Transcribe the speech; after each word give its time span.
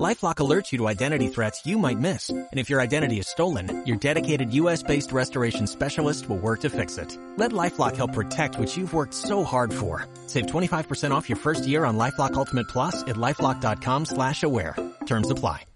LifeLock 0.00 0.36
alerts 0.36 0.72
you 0.72 0.78
to 0.78 0.88
identity 0.88 1.28
threats 1.28 1.66
you 1.66 1.78
might 1.78 1.98
miss. 1.98 2.30
And 2.30 2.48
if 2.58 2.70
your 2.70 2.80
identity 2.80 3.18
is 3.18 3.28
stolen, 3.28 3.82
your 3.84 3.98
dedicated 3.98 4.54
US-based 4.54 5.12
restoration 5.12 5.66
specialist 5.66 6.28
will 6.28 6.38
work 6.38 6.60
to 6.60 6.70
fix 6.70 6.96
it. 6.96 7.18
Let 7.36 7.52
LifeLock 7.52 7.96
help 7.96 8.14
protect 8.14 8.58
what 8.58 8.74
you've 8.74 8.94
worked 8.94 9.12
so 9.12 9.44
hard 9.44 9.72
for. 9.72 10.06
Save 10.26 10.46
25% 10.46 11.10
off 11.10 11.28
your 11.28 11.36
first 11.36 11.66
year 11.66 11.84
on 11.84 11.98
LifeLock 11.98 12.34
Ultimate 12.34 12.68
Plus 12.68 13.02
at 13.02 13.16
LifeLock.com 13.16 14.06
slash 14.06 14.42
aware. 14.42 14.76
Terms 15.04 15.30
apply. 15.30 15.66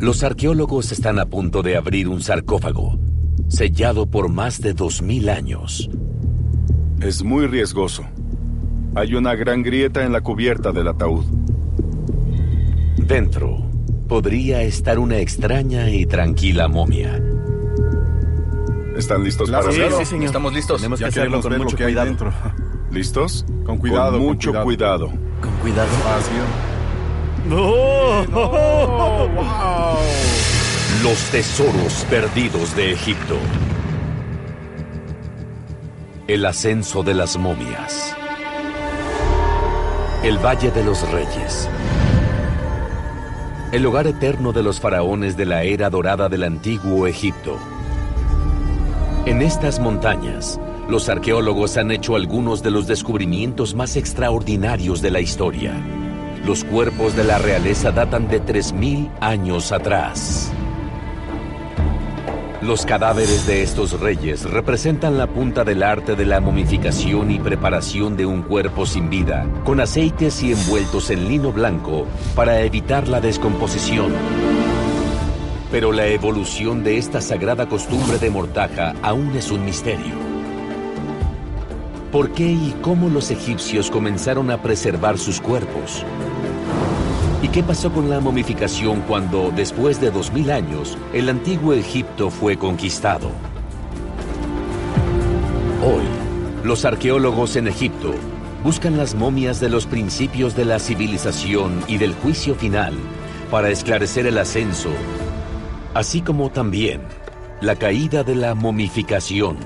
Los 0.00 0.22
arqueólogos 0.22 0.92
están 0.92 1.18
a 1.18 1.24
punto 1.24 1.62
de 1.62 1.76
abrir 1.76 2.08
un 2.08 2.20
sarcófago, 2.20 2.98
sellado 3.48 4.06
por 4.06 4.28
más 4.28 4.60
de 4.60 4.74
2000 4.74 5.30
años. 5.30 5.88
Es 7.00 7.22
muy 7.22 7.46
riesgoso. 7.46 8.04
Hay 8.96 9.14
una 9.14 9.34
gran 9.34 9.62
grieta 9.62 10.04
en 10.04 10.12
la 10.12 10.20
cubierta 10.20 10.72
del 10.72 10.88
ataúd. 10.88 11.24
Dentro 12.96 13.58
podría 14.08 14.62
estar 14.62 14.98
una 14.98 15.18
extraña 15.18 15.90
y 15.90 16.06
tranquila 16.06 16.68
momia. 16.68 17.20
¿Están 18.96 19.24
listos 19.24 19.50
para 19.50 19.72
Sí, 19.72 19.80
verlo? 19.80 19.98
sí, 19.98 20.04
señor. 20.04 20.26
Estamos 20.26 20.54
listos. 20.54 20.80
Tenemos 20.80 21.00
Ya 21.00 21.06
que 21.06 21.10
hacerlo 21.20 21.40
con 21.42 21.58
mucho 21.58 21.76
que 21.76 21.84
cuidado. 21.84 22.06
dentro. 22.06 22.32
¿Listos? 22.92 23.44
Con 23.66 23.78
cuidado, 23.78 24.12
Con 24.12 24.20
con 24.20 24.26
mucho 24.28 24.52
cuidado. 24.62 25.08
cuidado. 25.08 25.40
Con 25.40 25.52
cuidado. 25.56 25.88
Los 31.02 31.18
tesoros 31.30 32.06
perdidos 32.08 32.74
de 32.76 32.92
Egipto. 32.92 33.36
El 36.28 36.46
ascenso 36.46 37.02
de 37.02 37.14
las 37.14 37.36
momias. 37.36 38.16
El 40.24 40.38
Valle 40.38 40.70
de 40.70 40.82
los 40.82 41.06
Reyes. 41.12 41.68
El 43.72 43.84
hogar 43.84 44.06
eterno 44.06 44.54
de 44.54 44.62
los 44.62 44.80
faraones 44.80 45.36
de 45.36 45.44
la 45.44 45.64
era 45.64 45.90
dorada 45.90 46.30
del 46.30 46.44
antiguo 46.44 47.06
Egipto. 47.06 47.58
En 49.26 49.42
estas 49.42 49.80
montañas, 49.80 50.58
los 50.88 51.10
arqueólogos 51.10 51.76
han 51.76 51.90
hecho 51.90 52.16
algunos 52.16 52.62
de 52.62 52.70
los 52.70 52.86
descubrimientos 52.86 53.74
más 53.74 53.96
extraordinarios 53.96 55.02
de 55.02 55.10
la 55.10 55.20
historia. 55.20 55.74
Los 56.46 56.64
cuerpos 56.64 57.14
de 57.14 57.24
la 57.24 57.36
realeza 57.36 57.92
datan 57.92 58.26
de 58.26 58.42
3.000 58.42 59.10
años 59.20 59.72
atrás. 59.72 60.50
Los 62.64 62.86
cadáveres 62.86 63.46
de 63.46 63.62
estos 63.62 64.00
reyes 64.00 64.50
representan 64.50 65.18
la 65.18 65.26
punta 65.26 65.64
del 65.64 65.82
arte 65.82 66.16
de 66.16 66.24
la 66.24 66.40
momificación 66.40 67.30
y 67.30 67.38
preparación 67.38 68.16
de 68.16 68.24
un 68.24 68.40
cuerpo 68.40 68.86
sin 68.86 69.10
vida, 69.10 69.46
con 69.66 69.80
aceites 69.80 70.42
y 70.42 70.52
envueltos 70.52 71.10
en 71.10 71.28
lino 71.28 71.52
blanco 71.52 72.06
para 72.34 72.62
evitar 72.62 73.06
la 73.06 73.20
descomposición. 73.20 74.14
Pero 75.70 75.92
la 75.92 76.06
evolución 76.06 76.82
de 76.82 76.96
esta 76.96 77.20
sagrada 77.20 77.68
costumbre 77.68 78.16
de 78.18 78.30
mortaja 78.30 78.94
aún 79.02 79.36
es 79.36 79.50
un 79.50 79.62
misterio. 79.62 80.14
¿Por 82.10 82.30
qué 82.32 82.50
y 82.50 82.74
cómo 82.80 83.10
los 83.10 83.30
egipcios 83.30 83.90
comenzaron 83.90 84.50
a 84.50 84.62
preservar 84.62 85.18
sus 85.18 85.38
cuerpos? 85.38 86.02
¿Y 87.44 87.48
qué 87.48 87.62
pasó 87.62 87.92
con 87.92 88.08
la 88.08 88.20
momificación 88.20 89.02
cuando, 89.02 89.52
después 89.54 90.00
de 90.00 90.10
2000 90.10 90.50
años, 90.50 90.96
el 91.12 91.28
antiguo 91.28 91.74
Egipto 91.74 92.30
fue 92.30 92.56
conquistado? 92.56 93.28
Hoy, 95.84 96.04
los 96.64 96.86
arqueólogos 96.86 97.56
en 97.56 97.68
Egipto 97.68 98.14
buscan 98.64 98.96
las 98.96 99.14
momias 99.14 99.60
de 99.60 99.68
los 99.68 99.84
principios 99.84 100.56
de 100.56 100.64
la 100.64 100.78
civilización 100.78 101.84
y 101.86 101.98
del 101.98 102.14
juicio 102.14 102.54
final 102.54 102.94
para 103.50 103.68
esclarecer 103.68 104.26
el 104.26 104.38
ascenso, 104.38 104.88
así 105.92 106.22
como 106.22 106.48
también 106.48 107.02
la 107.60 107.76
caída 107.76 108.24
de 108.24 108.36
la 108.36 108.54
momificación. 108.54 109.58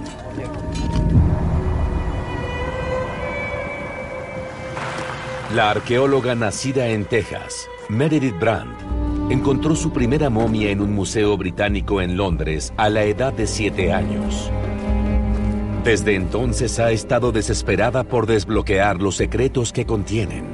La 5.54 5.70
arqueóloga 5.70 6.34
nacida 6.34 6.88
en 6.88 7.06
Texas, 7.06 7.70
Meredith 7.88 8.38
Brand, 8.38 9.32
encontró 9.32 9.74
su 9.74 9.90
primera 9.94 10.28
momia 10.28 10.70
en 10.70 10.82
un 10.82 10.92
museo 10.92 11.38
británico 11.38 12.02
en 12.02 12.18
Londres 12.18 12.70
a 12.76 12.90
la 12.90 13.04
edad 13.04 13.32
de 13.32 13.46
siete 13.46 13.90
años. 13.90 14.50
Desde 15.84 16.16
entonces 16.16 16.78
ha 16.78 16.90
estado 16.90 17.32
desesperada 17.32 18.04
por 18.04 18.26
desbloquear 18.26 19.00
los 19.00 19.16
secretos 19.16 19.72
que 19.72 19.86
contienen. 19.86 20.44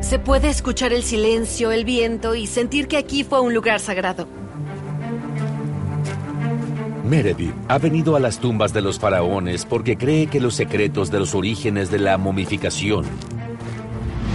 Se 0.00 0.18
puede 0.18 0.50
escuchar 0.50 0.92
el 0.92 1.02
silencio, 1.02 1.72
el 1.72 1.86
viento 1.86 2.34
y 2.34 2.46
sentir 2.46 2.86
que 2.86 2.98
aquí 2.98 3.24
fue 3.24 3.40
un 3.40 3.54
lugar 3.54 3.80
sagrado. 3.80 4.28
Meredith 7.06 7.54
ha 7.68 7.78
venido 7.78 8.16
a 8.16 8.20
las 8.20 8.40
tumbas 8.40 8.72
de 8.72 8.82
los 8.82 8.98
faraones 8.98 9.64
porque 9.64 9.96
cree 9.96 10.26
que 10.26 10.40
los 10.40 10.54
secretos 10.54 11.10
de 11.10 11.20
los 11.20 11.34
orígenes 11.34 11.90
de 11.90 12.00
la 12.00 12.18
momificación 12.18 13.04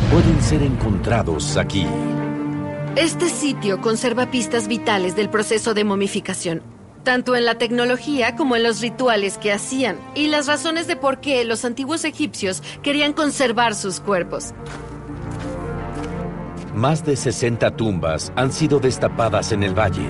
pueden 0.10 0.42
ser 0.42 0.64
encontrados 0.64 1.58
aquí. 1.58 1.86
Este 2.96 3.30
sitio 3.30 3.82
conserva 3.82 4.32
pistas 4.32 4.68
vitales 4.68 5.16
del 5.16 5.30
proceso 5.30 5.74
de 5.74 5.84
momificación, 5.84 6.62
tanto 7.04 7.36
en 7.36 7.46
la 7.46 7.56
tecnología 7.56 8.36
como 8.36 8.56
en 8.56 8.64
los 8.64 8.80
rituales 8.80 9.38
que 9.38 9.52
hacían 9.52 9.98
y 10.16 10.28
las 10.28 10.48
razones 10.48 10.88
de 10.88 10.96
por 10.96 11.20
qué 11.20 11.44
los 11.44 11.66
antiguos 11.66 12.06
egipcios 12.06 12.64
querían 12.82 13.12
conservar 13.12 13.76
sus 13.76 14.00
cuerpos. 14.00 14.54
Más 16.74 17.06
de 17.06 17.18
60 17.18 17.76
tumbas 17.76 18.32
han 18.38 18.54
sido 18.54 18.80
destapadas 18.80 19.52
en 19.52 19.64
el 19.64 19.78
valle. 19.78 20.08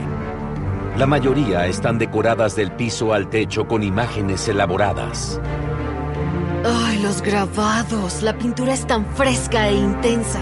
La 0.97 1.07
mayoría 1.07 1.67
están 1.67 1.97
decoradas 1.97 2.55
del 2.55 2.71
piso 2.73 3.13
al 3.13 3.29
techo 3.29 3.67
con 3.67 3.81
imágenes 3.81 4.47
elaboradas. 4.47 5.39
¡Ay, 6.65 6.99
los 7.01 7.21
grabados! 7.21 8.21
La 8.21 8.37
pintura 8.37 8.73
es 8.73 8.85
tan 8.85 9.05
fresca 9.15 9.69
e 9.69 9.75
intensa. 9.75 10.39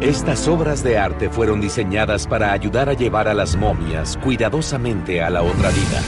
Estas 0.00 0.48
obras 0.48 0.82
de 0.82 0.96
arte 0.96 1.28
fueron 1.28 1.60
diseñadas 1.60 2.26
para 2.26 2.52
ayudar 2.52 2.88
a 2.88 2.94
llevar 2.94 3.28
a 3.28 3.34
las 3.34 3.56
momias 3.56 4.16
cuidadosamente 4.22 5.22
a 5.22 5.28
la 5.28 5.42
otra 5.42 5.68
vida. 5.70 6.00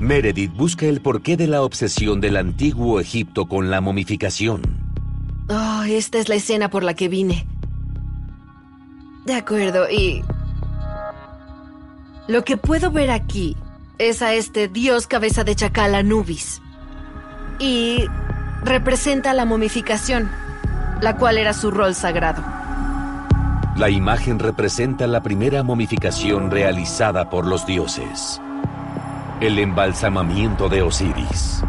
Meredith 0.00 0.56
busca 0.56 0.86
el 0.86 1.02
porqué 1.02 1.36
de 1.36 1.46
la 1.46 1.62
obsesión 1.62 2.20
del 2.20 2.38
antiguo 2.38 3.00
Egipto 3.00 3.46
con 3.46 3.70
la 3.70 3.82
momificación. 3.82 4.62
Oh, 5.48 5.82
esta 5.82 6.18
es 6.18 6.28
la 6.30 6.36
escena 6.36 6.70
por 6.70 6.82
la 6.82 6.94
que 6.94 7.08
vine. 7.08 7.46
De 9.26 9.34
acuerdo, 9.34 9.88
y... 9.90 10.24
Lo 12.28 12.44
que 12.44 12.56
puedo 12.56 12.90
ver 12.90 13.10
aquí 13.10 13.56
es 13.98 14.22
a 14.22 14.34
este 14.34 14.68
dios 14.68 15.06
cabeza 15.06 15.44
de 15.44 15.54
chacal 15.54 15.94
Anubis. 15.94 16.62
Y 17.58 18.04
representa 18.64 19.34
la 19.34 19.44
momificación, 19.44 20.30
la 21.00 21.16
cual 21.16 21.38
era 21.38 21.52
su 21.52 21.70
rol 21.70 21.94
sagrado. 21.94 22.42
La 23.76 23.88
imagen 23.88 24.38
representa 24.38 25.06
la 25.06 25.22
primera 25.22 25.62
momificación 25.62 26.50
realizada 26.50 27.30
por 27.30 27.46
los 27.46 27.66
dioses. 27.66 28.40
El 29.40 29.58
embalsamamiento 29.58 30.68
de 30.68 30.82
Osiris. 30.82 31.62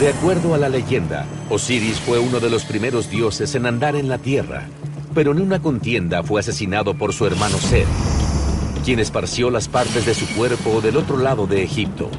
De 0.00 0.08
acuerdo 0.08 0.54
a 0.54 0.58
la 0.58 0.68
leyenda, 0.68 1.26
Osiris 1.50 2.00
fue 2.00 2.18
uno 2.18 2.40
de 2.40 2.48
los 2.48 2.64
primeros 2.64 3.10
dioses 3.10 3.54
en 3.54 3.66
andar 3.66 3.96
en 3.96 4.08
la 4.08 4.18
tierra, 4.18 4.66
pero 5.14 5.32
en 5.32 5.40
una 5.40 5.60
contienda 5.60 6.22
fue 6.22 6.40
asesinado 6.40 6.94
por 6.94 7.12
su 7.12 7.26
hermano 7.26 7.56
Set, 7.58 7.86
quien 8.84 8.98
esparció 8.98 9.50
las 9.50 9.68
partes 9.68 10.06
de 10.06 10.14
su 10.14 10.26
cuerpo 10.34 10.80
del 10.80 10.96
otro 10.96 11.18
lado 11.18 11.46
de 11.46 11.62
Egipto. 11.62 12.10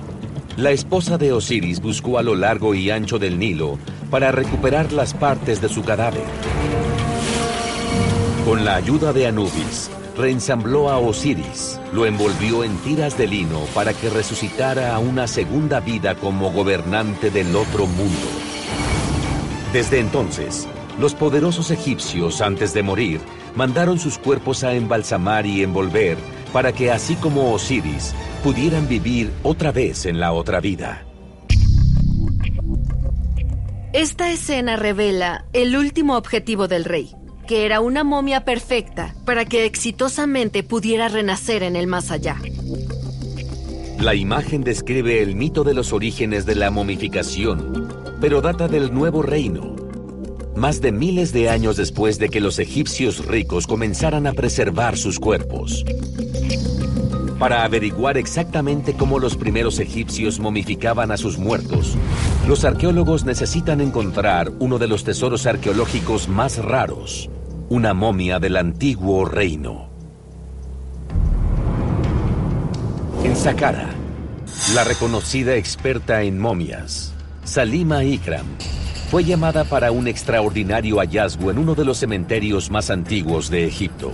La 0.57 0.71
esposa 0.71 1.17
de 1.17 1.31
Osiris 1.31 1.81
buscó 1.81 2.19
a 2.19 2.23
lo 2.23 2.35
largo 2.35 2.75
y 2.75 2.91
ancho 2.91 3.17
del 3.17 3.39
Nilo 3.39 3.79
para 4.09 4.31
recuperar 4.31 4.91
las 4.91 5.13
partes 5.13 5.61
de 5.61 5.69
su 5.69 5.83
cadáver. 5.83 6.25
Con 8.45 8.65
la 8.65 8.75
ayuda 8.75 9.13
de 9.13 9.27
Anubis, 9.27 9.89
reensambló 10.17 10.89
a 10.89 10.97
Osiris, 10.97 11.79
lo 11.93 12.05
envolvió 12.05 12.63
en 12.63 12.75
tiras 12.77 13.17
de 13.17 13.27
lino 13.27 13.61
para 13.73 13.93
que 13.93 14.09
resucitara 14.09 14.93
a 14.93 14.99
una 14.99 15.27
segunda 15.27 15.79
vida 15.79 16.15
como 16.15 16.51
gobernante 16.51 17.31
del 17.31 17.55
otro 17.55 17.87
mundo. 17.87 18.27
Desde 19.71 19.99
entonces, 19.99 20.67
los 21.01 21.15
poderosos 21.15 21.71
egipcios, 21.71 22.39
antes 22.39 22.73
de 22.73 22.83
morir, 22.83 23.19
mandaron 23.55 23.99
sus 23.99 24.17
cuerpos 24.17 24.63
a 24.63 24.73
embalsamar 24.73 25.45
y 25.45 25.63
envolver 25.63 26.17
para 26.53 26.73
que 26.73 26.91
así 26.91 27.15
como 27.15 27.53
Osiris, 27.53 28.13
pudieran 28.43 28.87
vivir 28.87 29.31
otra 29.43 29.71
vez 29.71 30.05
en 30.05 30.19
la 30.19 30.33
otra 30.33 30.59
vida. 30.59 31.05
Esta 33.93 34.31
escena 34.31 34.77
revela 34.77 35.45
el 35.53 35.75
último 35.75 36.15
objetivo 36.15 36.67
del 36.67 36.85
rey, 36.85 37.13
que 37.47 37.65
era 37.65 37.81
una 37.81 38.03
momia 38.03 38.45
perfecta 38.45 39.15
para 39.25 39.45
que 39.45 39.65
exitosamente 39.65 40.63
pudiera 40.63 41.09
renacer 41.09 41.63
en 41.63 41.75
el 41.75 41.87
más 41.87 42.11
allá. 42.11 42.37
La 43.99 44.15
imagen 44.15 44.63
describe 44.63 45.21
el 45.21 45.35
mito 45.35 45.63
de 45.63 45.73
los 45.73 45.93
orígenes 45.93 46.45
de 46.45 46.55
la 46.55 46.71
momificación, 46.71 47.89
pero 48.19 48.41
data 48.41 48.67
del 48.67 48.93
nuevo 48.93 49.21
reino, 49.21 49.75
más 50.55 50.81
de 50.81 50.91
miles 50.91 51.33
de 51.33 51.49
años 51.49 51.77
después 51.77 52.19
de 52.19 52.29
que 52.29 52.41
los 52.41 52.59
egipcios 52.59 53.25
ricos 53.25 53.67
comenzaran 53.67 54.27
a 54.27 54.33
preservar 54.33 54.97
sus 54.97 55.19
cuerpos. 55.19 55.85
Para 57.39 57.63
averiguar 57.63 58.17
exactamente 58.17 58.93
cómo 58.93 59.17
los 59.17 59.35
primeros 59.35 59.79
egipcios 59.79 60.39
momificaban 60.39 61.11
a 61.11 61.17
sus 61.17 61.39
muertos, 61.39 61.97
los 62.47 62.63
arqueólogos 62.65 63.25
necesitan 63.25 63.81
encontrar 63.81 64.51
uno 64.59 64.77
de 64.77 64.87
los 64.87 65.03
tesoros 65.03 65.47
arqueológicos 65.47 66.27
más 66.27 66.59
raros, 66.59 67.31
una 67.69 67.95
momia 67.95 68.37
del 68.37 68.57
antiguo 68.57 69.25
reino. 69.25 69.89
En 73.23 73.35
Saqqara, 73.35 73.89
la 74.75 74.83
reconocida 74.83 75.55
experta 75.55 76.21
en 76.21 76.37
momias, 76.37 77.13
Salima 77.43 78.03
Ikram, 78.03 78.45
fue 79.11 79.25
llamada 79.25 79.65
para 79.65 79.91
un 79.91 80.07
extraordinario 80.07 80.99
hallazgo 80.99 81.51
en 81.51 81.57
uno 81.57 81.75
de 81.75 81.83
los 81.83 81.97
cementerios 81.97 82.71
más 82.71 82.89
antiguos 82.89 83.49
de 83.49 83.67
Egipto. 83.67 84.13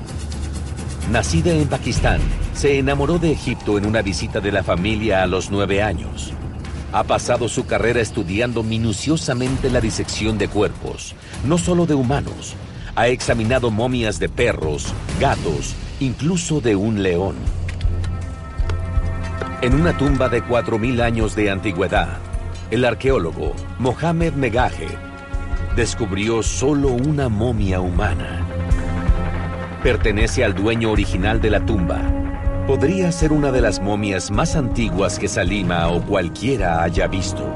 Nacida 1.12 1.52
en 1.52 1.68
Pakistán, 1.68 2.20
se 2.56 2.80
enamoró 2.80 3.20
de 3.20 3.32
Egipto 3.32 3.78
en 3.78 3.86
una 3.86 4.02
visita 4.02 4.40
de 4.40 4.52
la 4.52 4.64
familia 4.64 5.22
a 5.22 5.28
los 5.28 5.52
nueve 5.52 5.84
años. 5.84 6.34
Ha 6.92 7.04
pasado 7.04 7.48
su 7.48 7.68
carrera 7.68 8.02
estudiando 8.02 8.64
minuciosamente 8.64 9.70
la 9.70 9.82
disección 9.82 10.40
de 10.40 10.48
cuerpos, 10.48 11.14
no 11.46 11.60
solo 11.60 11.86
de 11.86 11.94
humanos. 11.94 12.56
Ha 12.96 13.08
examinado 13.10 13.70
momias 13.70 14.18
de 14.18 14.30
perros, 14.30 14.96
gatos, 15.20 15.76
incluso 16.00 16.60
de 16.60 16.76
un 16.76 17.04
león. 17.04 17.36
En 19.62 19.76
una 19.76 19.96
tumba 19.96 20.28
de 20.28 20.44
4.000 20.44 21.04
años 21.04 21.36
de 21.36 21.52
antigüedad, 21.52 22.18
el 22.72 22.86
arqueólogo 22.86 23.54
Mohamed 23.80 24.34
Megaje 24.34 24.88
descubrió 25.76 26.44
solo 26.44 26.90
una 26.90 27.30
momia 27.30 27.80
humana. 27.80 28.46
Pertenece 29.84 30.44
al 30.44 30.54
dueño 30.54 30.92
original 30.92 31.40
de 31.40 31.52
la 31.52 31.66
tumba. 31.66 32.02
Podría 32.66 33.12
ser 33.12 33.32
una 33.32 33.52
de 33.52 33.62
las 33.62 33.80
momias 33.80 34.32
más 34.32 34.56
antiguas 34.56 35.20
que 35.20 35.28
Salima 35.28 35.88
o 35.90 36.02
cualquiera 36.02 36.84
haya 36.84 37.08
visto. 37.08 37.48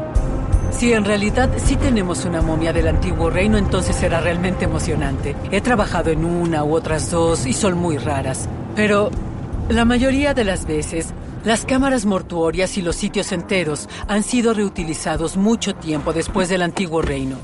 Si 0.71 0.93
en 0.93 1.03
realidad 1.03 1.49
sí 1.57 1.75
tenemos 1.75 2.23
una 2.23 2.41
momia 2.41 2.71
del 2.71 2.87
antiguo 2.87 3.29
reino, 3.29 3.57
entonces 3.57 3.95
será 3.95 4.21
realmente 4.21 4.63
emocionante. 4.63 5.35
He 5.51 5.59
trabajado 5.59 6.11
en 6.11 6.23
una 6.23 6.63
u 6.63 6.73
otras 6.73 7.11
dos 7.11 7.45
y 7.45 7.53
son 7.53 7.77
muy 7.77 7.97
raras. 7.97 8.47
Pero 8.75 9.11
la 9.67 9.83
mayoría 9.83 10.33
de 10.33 10.45
las 10.45 10.65
veces 10.65 11.13
las 11.43 11.65
cámaras 11.65 12.05
mortuorias 12.05 12.77
y 12.77 12.81
los 12.81 12.95
sitios 12.95 13.31
enteros 13.31 13.89
han 14.07 14.23
sido 14.23 14.53
reutilizados 14.53 15.37
mucho 15.37 15.73
tiempo 15.73 16.13
después 16.13 16.49
del 16.49 16.61
antiguo 16.61 17.01
reino. 17.01 17.37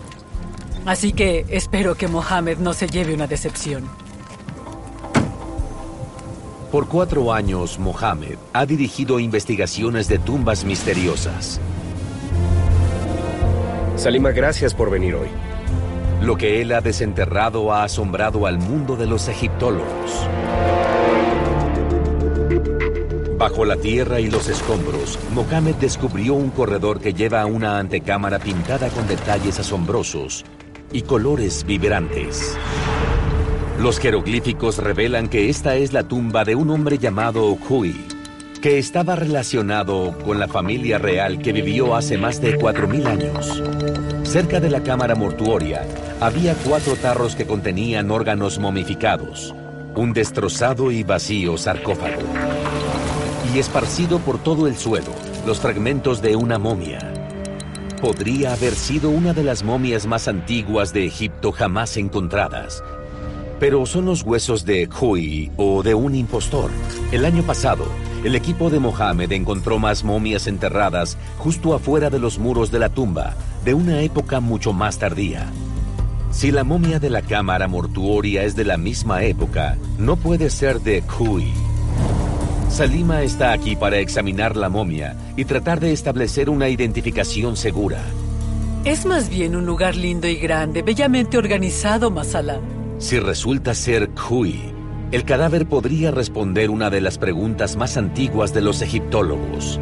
Así 0.85 1.13
que 1.13 1.45
espero 1.49 1.95
que 1.95 2.07
Mohammed 2.07 2.59
no 2.59 2.73
se 2.73 2.87
lleve 2.87 3.13
una 3.13 3.27
decepción. 3.27 3.89
Por 6.71 6.87
cuatro 6.87 7.33
años, 7.33 7.79
Mohammed 7.79 8.37
ha 8.53 8.65
dirigido 8.65 9.19
investigaciones 9.19 10.07
de 10.07 10.19
tumbas 10.19 10.63
misteriosas. 10.63 11.59
Salima, 13.95 14.31
gracias 14.31 14.73
por 14.73 14.91
venir 14.91 15.15
hoy. 15.15 15.29
Lo 16.21 16.35
que 16.35 16.61
él 16.61 16.71
ha 16.73 16.81
desenterrado 16.81 17.73
ha 17.73 17.83
asombrado 17.83 18.45
al 18.45 18.59
mundo 18.59 18.95
de 18.95 19.07
los 19.07 19.27
egiptólogos. 19.27 20.27
Bajo 23.37 23.65
la 23.65 23.75
tierra 23.75 24.19
y 24.19 24.31
los 24.31 24.49
escombros, 24.49 25.19
Mohamed 25.31 25.75
descubrió 25.75 26.33
un 26.33 26.49
corredor 26.49 26.99
que 26.99 27.13
lleva 27.13 27.41
a 27.41 27.45
una 27.45 27.77
antecámara 27.77 28.39
pintada 28.39 28.89
con 28.89 29.07
detalles 29.07 29.59
asombrosos 29.59 30.43
y 30.91 31.03
colores 31.03 31.63
vibrantes. 31.63 32.57
Los 33.79 33.99
jeroglíficos 33.99 34.79
revelan 34.79 35.27
que 35.27 35.49
esta 35.49 35.75
es 35.75 35.93
la 35.93 36.01
tumba 36.01 36.45
de 36.45 36.55
un 36.55 36.71
hombre 36.71 36.97
llamado 36.97 37.45
Okhui, 37.45 37.95
que 38.59 38.79
estaba 38.79 39.15
relacionado 39.15 40.17
con 40.25 40.39
la 40.39 40.47
familia 40.47 40.97
real 40.97 41.37
que 41.37 41.53
vivió 41.53 41.95
hace 41.95 42.17
más 42.17 42.41
de 42.41 42.57
4.000 42.57 43.05
años. 43.05 43.63
Cerca 44.27 44.59
de 44.59 44.71
la 44.71 44.81
cámara 44.81 45.13
mortuoria 45.13 45.85
había 46.19 46.55
cuatro 46.55 46.95
tarros 46.95 47.35
que 47.35 47.45
contenían 47.45 48.09
órganos 48.09 48.57
momificados, 48.57 49.53
un 49.95 50.11
destrozado 50.11 50.91
y 50.91 51.03
vacío 51.03 51.55
sarcófago 51.55 52.56
y 53.53 53.59
esparcido 53.59 54.19
por 54.19 54.37
todo 54.37 54.67
el 54.67 54.77
suelo 54.77 55.11
los 55.45 55.59
fragmentos 55.59 56.21
de 56.21 56.35
una 56.35 56.59
momia. 56.59 57.13
Podría 58.01 58.53
haber 58.53 58.75
sido 58.75 59.09
una 59.09 59.33
de 59.33 59.43
las 59.43 59.63
momias 59.63 60.05
más 60.05 60.27
antiguas 60.27 60.93
de 60.93 61.05
Egipto 61.05 61.51
jamás 61.51 61.97
encontradas. 61.97 62.83
Pero 63.59 63.85
son 63.85 64.05
los 64.05 64.23
huesos 64.23 64.65
de 64.65 64.87
Hui 64.87 65.51
o 65.57 65.81
de 65.81 65.95
un 65.95 66.13
impostor. 66.13 66.69
El 67.11 67.25
año 67.25 67.43
pasado, 67.43 67.85
el 68.23 68.35
equipo 68.35 68.69
de 68.69 68.79
Mohammed 68.79 69.31
encontró 69.31 69.79
más 69.79 70.03
momias 70.03 70.47
enterradas 70.47 71.17
justo 71.37 71.73
afuera 71.73 72.09
de 72.09 72.19
los 72.19 72.37
muros 72.37 72.69
de 72.71 72.79
la 72.79 72.89
tumba, 72.89 73.35
de 73.63 73.73
una 73.73 74.01
época 74.01 74.39
mucho 74.39 74.73
más 74.73 74.99
tardía. 74.99 75.47
Si 76.29 76.51
la 76.51 76.63
momia 76.63 76.99
de 76.99 77.09
la 77.09 77.21
cámara 77.21 77.67
mortuoria 77.67 78.43
es 78.43 78.55
de 78.55 78.65
la 78.65 78.77
misma 78.77 79.23
época, 79.23 79.77
no 79.97 80.17
puede 80.17 80.49
ser 80.49 80.81
de 80.81 81.01
Hui. 81.17 81.51
Salima 82.69 83.23
está 83.23 83.53
aquí 83.53 83.75
para 83.75 83.97
examinar 83.97 84.55
la 84.55 84.69
momia 84.69 85.15
y 85.35 85.45
tratar 85.45 85.79
de 85.79 85.93
establecer 85.93 86.49
una 86.49 86.69
identificación 86.69 87.55
segura. 87.55 87.99
Es 88.85 89.05
más 89.05 89.29
bien 89.29 89.55
un 89.55 89.65
lugar 89.65 89.95
lindo 89.95 90.27
y 90.27 90.35
grande, 90.35 90.81
bellamente 90.81 91.37
organizado, 91.37 92.11
Masala. 92.11 92.59
Si 92.99 93.19
resulta 93.19 93.73
ser 93.73 94.09
Kui, 94.09 94.73
el 95.11 95.23
cadáver 95.23 95.67
podría 95.67 96.11
responder 96.11 96.69
una 96.69 96.89
de 96.89 97.01
las 97.01 97.17
preguntas 97.17 97.75
más 97.77 97.97
antiguas 97.97 98.53
de 98.53 98.61
los 98.61 98.81
egiptólogos. 98.81 99.79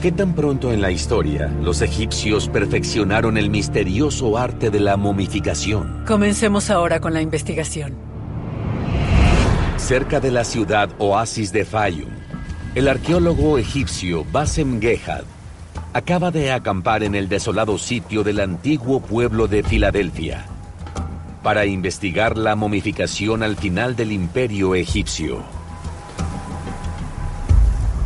¿Qué 0.00 0.10
tan 0.10 0.34
pronto 0.34 0.72
en 0.72 0.80
la 0.80 0.90
historia 0.90 1.46
los 1.62 1.80
egipcios 1.80 2.48
perfeccionaron 2.48 3.38
el 3.38 3.50
misterioso 3.50 4.36
arte 4.36 4.70
de 4.70 4.80
la 4.80 4.96
momificación? 4.96 6.04
Comencemos 6.06 6.70
ahora 6.70 7.00
con 7.00 7.14
la 7.14 7.22
investigación. 7.22 7.94
Cerca 9.76 10.20
de 10.20 10.30
la 10.30 10.44
ciudad 10.44 10.90
oasis 10.98 11.52
de 11.52 11.64
Fayum, 11.64 12.10
el 12.74 12.88
arqueólogo 12.88 13.58
egipcio 13.58 14.24
Basem 14.32 14.80
Gehad 14.80 15.24
acaba 15.92 16.30
de 16.30 16.52
acampar 16.52 17.02
en 17.02 17.14
el 17.14 17.28
desolado 17.28 17.76
sitio 17.76 18.24
del 18.24 18.40
antiguo 18.40 19.00
pueblo 19.00 19.46
de 19.46 19.62
Filadelfia 19.62 20.46
para 21.42 21.66
investigar 21.66 22.38
la 22.38 22.56
momificación 22.56 23.42
al 23.42 23.56
final 23.56 23.94
del 23.94 24.10
imperio 24.10 24.74
egipcio. 24.74 25.42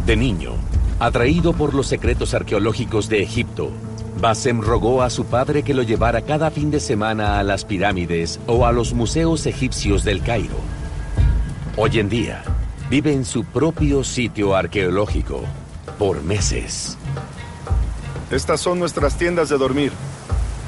De 0.04 0.16
niño, 0.16 0.54
atraído 0.98 1.52
por 1.52 1.72
los 1.72 1.86
secretos 1.86 2.34
arqueológicos 2.34 3.08
de 3.08 3.22
Egipto, 3.22 3.70
Basem 4.20 4.62
rogó 4.62 5.02
a 5.02 5.10
su 5.10 5.26
padre 5.26 5.62
que 5.62 5.74
lo 5.74 5.82
llevara 5.82 6.22
cada 6.22 6.50
fin 6.50 6.72
de 6.72 6.80
semana 6.80 7.38
a 7.38 7.44
las 7.44 7.64
pirámides 7.64 8.40
o 8.48 8.66
a 8.66 8.72
los 8.72 8.94
museos 8.94 9.46
egipcios 9.46 10.02
del 10.02 10.22
Cairo. 10.22 10.56
Hoy 11.76 11.98
en 12.00 12.08
día, 12.08 12.42
vive 12.90 13.12
en 13.12 13.24
su 13.24 13.44
propio 13.44 14.04
sitio 14.04 14.54
arqueológico 14.54 15.42
por 15.98 16.22
meses. 16.22 16.96
Estas 18.30 18.60
son 18.60 18.78
nuestras 18.78 19.16
tiendas 19.16 19.48
de 19.48 19.58
dormir. 19.58 19.92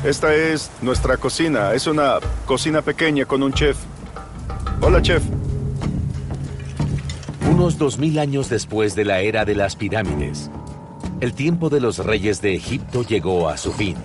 Esta 0.05 0.35
es 0.35 0.71
nuestra 0.83 1.17
cocina. 1.17 1.73
Es 1.75 1.87
una 1.87 2.19
cocina 2.47 2.83
pequeña 2.83 3.25
con 3.25 3.43
un 3.43 3.53
chef. 3.53 3.77
Hola, 4.81 5.03
chef. 5.03 5.23
Unos 7.51 7.79
dos 7.79 7.99
mil 7.99 8.19
años 8.19 8.49
después 8.49 8.95
de 8.95 9.05
la 9.05 9.21
era 9.21 9.45
de 9.45 9.55
las 9.55 9.75
pirámides, 9.75 10.51
el 11.21 11.33
tiempo 11.35 11.71
de 11.71 11.81
los 11.81 11.99
reyes 11.99 12.41
de 12.41 12.55
Egipto 12.55 13.03
llegó 13.03 13.49
a 13.49 13.57
su 13.57 13.73
fin. 13.73 13.97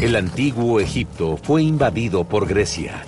El 0.00 0.16
antiguo 0.16 0.80
Egipto 0.80 1.36
fue 1.42 1.62
invadido 1.62 2.24
por 2.24 2.46
Grecia. 2.46 3.04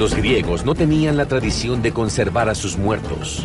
Los 0.00 0.14
griegos 0.14 0.64
no 0.64 0.74
tenían 0.74 1.18
la 1.18 1.26
tradición 1.26 1.82
de 1.82 1.92
conservar 1.92 2.48
a 2.48 2.54
sus 2.54 2.78
muertos. 2.78 3.44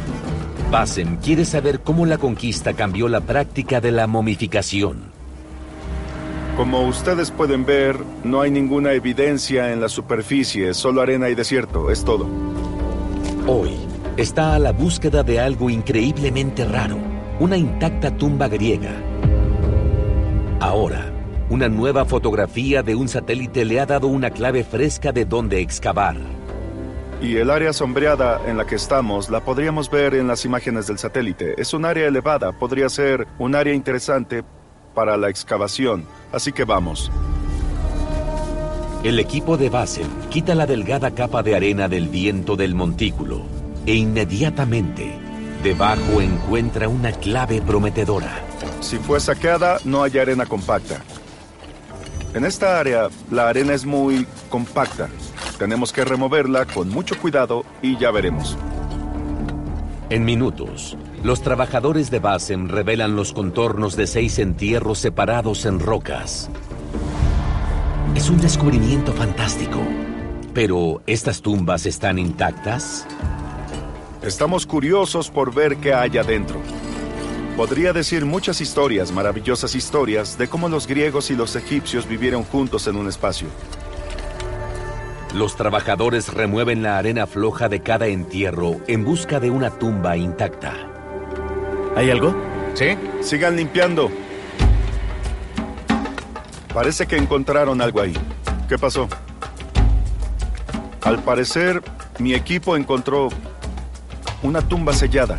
Basem 0.72 1.18
quiere 1.18 1.44
saber 1.44 1.82
cómo 1.82 2.06
la 2.06 2.18
conquista 2.18 2.74
cambió 2.74 3.10
la 3.10 3.20
práctica 3.20 3.82
de 3.82 3.92
la 3.92 4.08
momificación. 4.08 5.12
Como 6.56 6.88
ustedes 6.88 7.30
pueden 7.30 7.66
ver, 7.66 8.00
no 8.24 8.40
hay 8.40 8.52
ninguna 8.52 8.94
evidencia 8.94 9.74
en 9.74 9.82
la 9.82 9.90
superficie, 9.90 10.74
solo 10.74 11.02
arena 11.02 11.28
y 11.28 11.36
desierto, 11.36 11.92
es 11.92 12.06
todo. 12.06 12.26
Hoy 13.48 13.72
está 14.16 14.56
a 14.56 14.60
la 14.60 14.72
búsqueda 14.72 15.24
de 15.24 15.42
algo 15.42 15.70
increíblemente 15.70 16.64
raro, 16.64 17.00
una 17.38 17.58
intacta 17.58 18.16
tumba 18.16 18.48
griega. 18.48 18.94
Ahora, 20.62 21.12
Una 21.48 21.70
nueva 21.70 22.06
fotografía 22.06 22.82
de 22.82 22.96
un 22.96 23.08
satélite 23.08 23.66
le 23.66 23.80
ha 23.80 23.86
dado 23.86 24.08
una 24.08 24.32
clave 24.32 24.64
fresca 24.64 25.12
de 25.12 25.26
dónde 25.26 25.62
excavar. 25.62 26.16
Y 27.22 27.38
el 27.38 27.50
área 27.50 27.74
sombreada 27.74 28.42
en 28.46 28.58
la 28.58 28.66
que 28.66 28.76
estamos 28.76 29.30
la 29.30 29.42
podríamos 29.42 29.90
ver 29.90 30.16
en 30.16 30.28
las 30.28 30.46
imágenes 30.46 30.88
del 30.88 30.98
satélite. 30.98 31.60
Es 31.60 31.74
un 31.74 31.86
área 31.86 32.08
elevada, 32.08 32.52
podría 32.52 32.90
ser 32.90 33.28
un 33.40 33.56
área 33.56 33.74
interesante 33.74 34.44
para 34.94 35.18
la 35.18 35.30
excavación. 35.30 36.06
Así 36.32 36.52
que 36.52 36.66
vamos. 36.66 37.12
El 39.04 39.20
equipo 39.20 39.58
de 39.58 39.70
Basel 39.70 40.08
quita 40.30 40.56
la 40.56 40.66
delgada 40.66 41.12
capa 41.12 41.44
de 41.44 41.56
arena 41.56 41.88
del 41.88 42.10
viento 42.10 42.56
del 42.56 42.74
montículo 42.76 43.44
e 43.86 43.94
inmediatamente 43.94 45.26
debajo 45.66 46.22
encuentra 46.22 46.88
una 46.88 47.12
clave 47.12 47.60
prometedora. 47.60 48.40
Si 48.82 48.98
fue 48.98 49.20
saqueada, 49.20 49.80
no 49.84 50.04
hay 50.04 50.16
arena 50.20 50.46
compacta. 50.46 51.02
En 52.36 52.46
esta 52.46 52.80
área, 52.80 53.10
la 53.32 53.50
arena 53.50 53.74
es 53.74 53.84
muy 53.84 54.28
compacta. 54.50 55.10
Tenemos 55.58 55.94
que 55.94 56.04
removerla 56.04 56.66
con 56.66 56.90
mucho 56.90 57.18
cuidado 57.18 57.64
y 57.82 57.98
ya 57.98 58.12
veremos. 58.12 58.58
En 60.10 60.26
minutos, 60.26 60.98
los 61.24 61.42
trabajadores 61.42 62.12
de 62.12 62.20
Basen 62.20 62.70
revelan 62.70 63.16
los 63.16 63.32
contornos 63.32 63.96
de 63.96 64.06
seis 64.06 64.38
entierros 64.38 65.00
separados 65.00 65.66
en 65.66 65.80
rocas. 65.80 66.50
Es 68.16 68.30
un 68.30 68.40
descubrimiento 68.40 69.14
fantástico. 69.14 69.80
Pero, 70.54 71.02
¿estas 71.08 71.42
tumbas 71.42 71.86
están 71.86 72.20
intactas? 72.20 73.08
Estamos 74.22 74.66
curiosos 74.66 75.30
por 75.30 75.54
ver 75.54 75.78
qué 75.78 75.94
hay 75.94 76.18
adentro. 76.18 76.60
Podría 77.58 77.94
decir 77.94 78.26
muchas 78.26 78.60
historias, 78.60 79.12
maravillosas 79.12 79.76
historias, 79.76 80.38
de 80.38 80.48
cómo 80.50 80.68
los 80.68 80.88
griegos 80.88 81.32
y 81.32 81.36
los 81.36 81.56
egipcios 81.56 82.08
vivieron 82.08 82.44
juntos 82.44 82.88
en 82.88 82.98
un 82.98 83.08
espacio. 83.08 83.48
Los 85.36 85.58
trabajadores 85.58 86.34
remueven 86.34 86.82
la 86.82 86.98
arena 86.98 87.28
floja 87.28 87.68
de 87.68 87.82
cada 87.82 88.08
entierro 88.08 88.78
en 88.88 89.04
busca 89.04 89.42
de 89.42 89.50
una 89.50 89.70
tumba 89.70 90.16
intacta. 90.16 90.74
¿Hay 91.94 92.10
algo? 92.10 92.34
¿Sí? 92.74 92.98
Sigan 93.20 93.58
limpiando. 93.58 94.10
Parece 96.74 97.06
que 97.06 97.18
encontraron 97.18 97.82
algo 97.82 98.00
ahí. 98.00 98.14
¿Qué 98.70 98.78
pasó? 98.78 99.10
Al 101.02 101.22
parecer, 101.22 101.84
mi 102.18 102.34
equipo 102.34 102.78
encontró 102.78 103.28
una 104.42 104.62
tumba 104.62 104.94
sellada. 104.94 105.38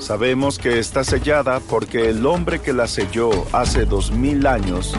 Sabemos 0.00 0.58
que 0.58 0.78
está 0.78 1.02
sellada 1.02 1.60
porque 1.60 2.10
el 2.10 2.26
hombre 2.26 2.60
que 2.60 2.74
la 2.74 2.86
selló 2.86 3.30
hace 3.52 3.86
dos 3.86 4.10
mil 4.12 4.46
años 4.46 4.94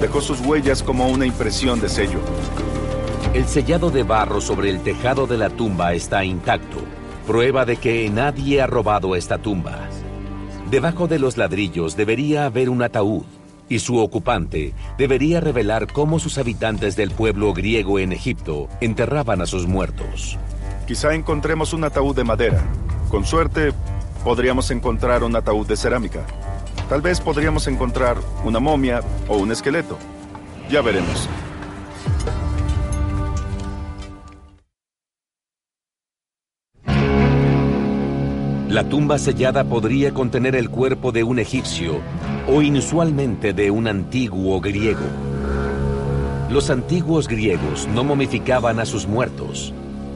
dejó 0.00 0.20
sus 0.20 0.38
huellas 0.38 0.84
como 0.84 1.08
una 1.08 1.26
impresión 1.26 1.80
de 1.80 1.88
sello. 1.88 2.20
El 3.34 3.48
sellado 3.48 3.90
de 3.90 4.04
barro 4.04 4.40
sobre 4.40 4.70
el 4.70 4.80
tejado 4.84 5.26
de 5.26 5.36
la 5.36 5.50
tumba 5.50 5.92
está 5.92 6.24
intacto, 6.24 6.78
prueba 7.26 7.64
de 7.64 7.78
que 7.78 8.08
nadie 8.08 8.62
ha 8.62 8.68
robado 8.68 9.16
esta 9.16 9.38
tumba. 9.38 9.88
Debajo 10.70 11.08
de 11.08 11.18
los 11.18 11.36
ladrillos 11.36 11.96
debería 11.96 12.44
haber 12.44 12.70
un 12.70 12.80
ataúd 12.80 13.24
y 13.68 13.80
su 13.80 13.98
ocupante 13.98 14.72
debería 14.98 15.40
revelar 15.40 15.92
cómo 15.92 16.20
sus 16.20 16.38
habitantes 16.38 16.94
del 16.94 17.10
pueblo 17.10 17.52
griego 17.52 17.98
en 17.98 18.12
Egipto 18.12 18.68
enterraban 18.80 19.42
a 19.42 19.46
sus 19.46 19.66
muertos. 19.66 20.38
Quizá 20.86 21.12
encontremos 21.12 21.72
un 21.72 21.82
ataúd 21.82 22.14
de 22.14 22.22
madera. 22.22 22.62
Con 23.08 23.24
suerte, 23.24 23.72
podríamos 24.22 24.70
encontrar 24.70 25.24
un 25.24 25.34
ataúd 25.34 25.66
de 25.66 25.76
cerámica. 25.76 26.24
Tal 26.88 27.02
vez 27.02 27.20
podríamos 27.20 27.66
encontrar 27.66 28.16
una 28.44 28.60
momia 28.60 29.00
o 29.26 29.38
un 29.38 29.50
esqueleto. 29.50 29.98
Ya 30.70 30.82
veremos. 30.82 31.28
La 38.74 38.82
tumba 38.82 39.18
sellada 39.18 39.62
podría 39.62 40.12
contener 40.12 40.56
el 40.56 40.68
cuerpo 40.68 41.12
de 41.12 41.22
un 41.22 41.38
egipcio 41.38 42.00
o 42.48 42.60
inusualmente 42.60 43.52
de 43.52 43.70
un 43.70 43.86
antiguo 43.86 44.60
griego. 44.60 45.06
Los 46.50 46.70
antiguos 46.70 47.28
griegos 47.28 47.86
no 47.86 48.02
momificaban 48.02 48.80
a 48.80 48.84
sus 48.84 49.06
muertos, 49.06 49.72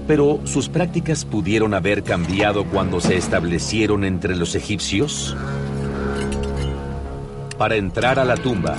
pero 0.08 0.40
sus 0.42 0.68
prácticas 0.68 1.24
pudieron 1.24 1.72
haber 1.72 2.02
cambiado 2.02 2.64
cuando 2.64 3.00
se 3.00 3.16
establecieron 3.16 4.02
entre 4.02 4.34
los 4.34 4.56
egipcios. 4.56 5.36
Para 7.58 7.76
entrar 7.76 8.18
a 8.18 8.24
la 8.24 8.36
tumba, 8.36 8.74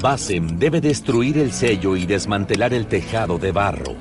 Basem 0.00 0.56
debe 0.56 0.80
destruir 0.80 1.38
el 1.38 1.50
sello 1.50 1.96
y 1.96 2.06
desmantelar 2.06 2.72
el 2.72 2.86
tejado 2.86 3.38
de 3.38 3.50
barro. 3.50 3.96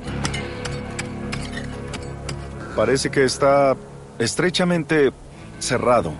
Parece 2.75 3.09
que 3.09 3.23
está 3.23 3.75
estrechamente 4.19 5.11
cerrado. 5.59 6.13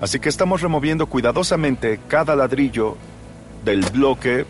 Así 0.00 0.20
que 0.20 0.28
estamos 0.28 0.60
removiendo 0.60 1.06
cuidadosamente 1.06 2.00
cada 2.08 2.36
ladrillo 2.36 2.96
del 3.64 3.84
bloque 3.90 4.46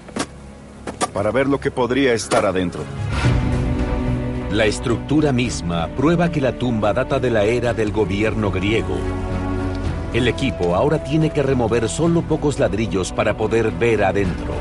para 1.13 1.31
ver 1.31 1.47
lo 1.47 1.59
que 1.59 1.71
podría 1.71 2.13
estar 2.13 2.45
adentro. 2.45 2.83
La 4.51 4.67
estructura 4.67 5.33
misma 5.33 5.89
prueba 5.89 6.31
que 6.31 6.41
la 6.41 6.53
tumba 6.59 6.93
data 6.93 7.19
de 7.19 7.31
la 7.31 7.45
era 7.45 7.75
del 7.75 7.93
gobierno 7.93 8.51
griego. 8.51 8.97
El 10.15 10.27
equipo 10.27 10.75
ahora 10.75 11.05
tiene 11.05 11.31
que 11.31 11.43
remover 11.43 11.89
solo 11.89 12.23
pocos 12.23 12.59
ladrillos 12.59 13.13
para 13.13 13.37
poder 13.37 13.71
ver 13.71 14.05
adentro. 14.05 14.55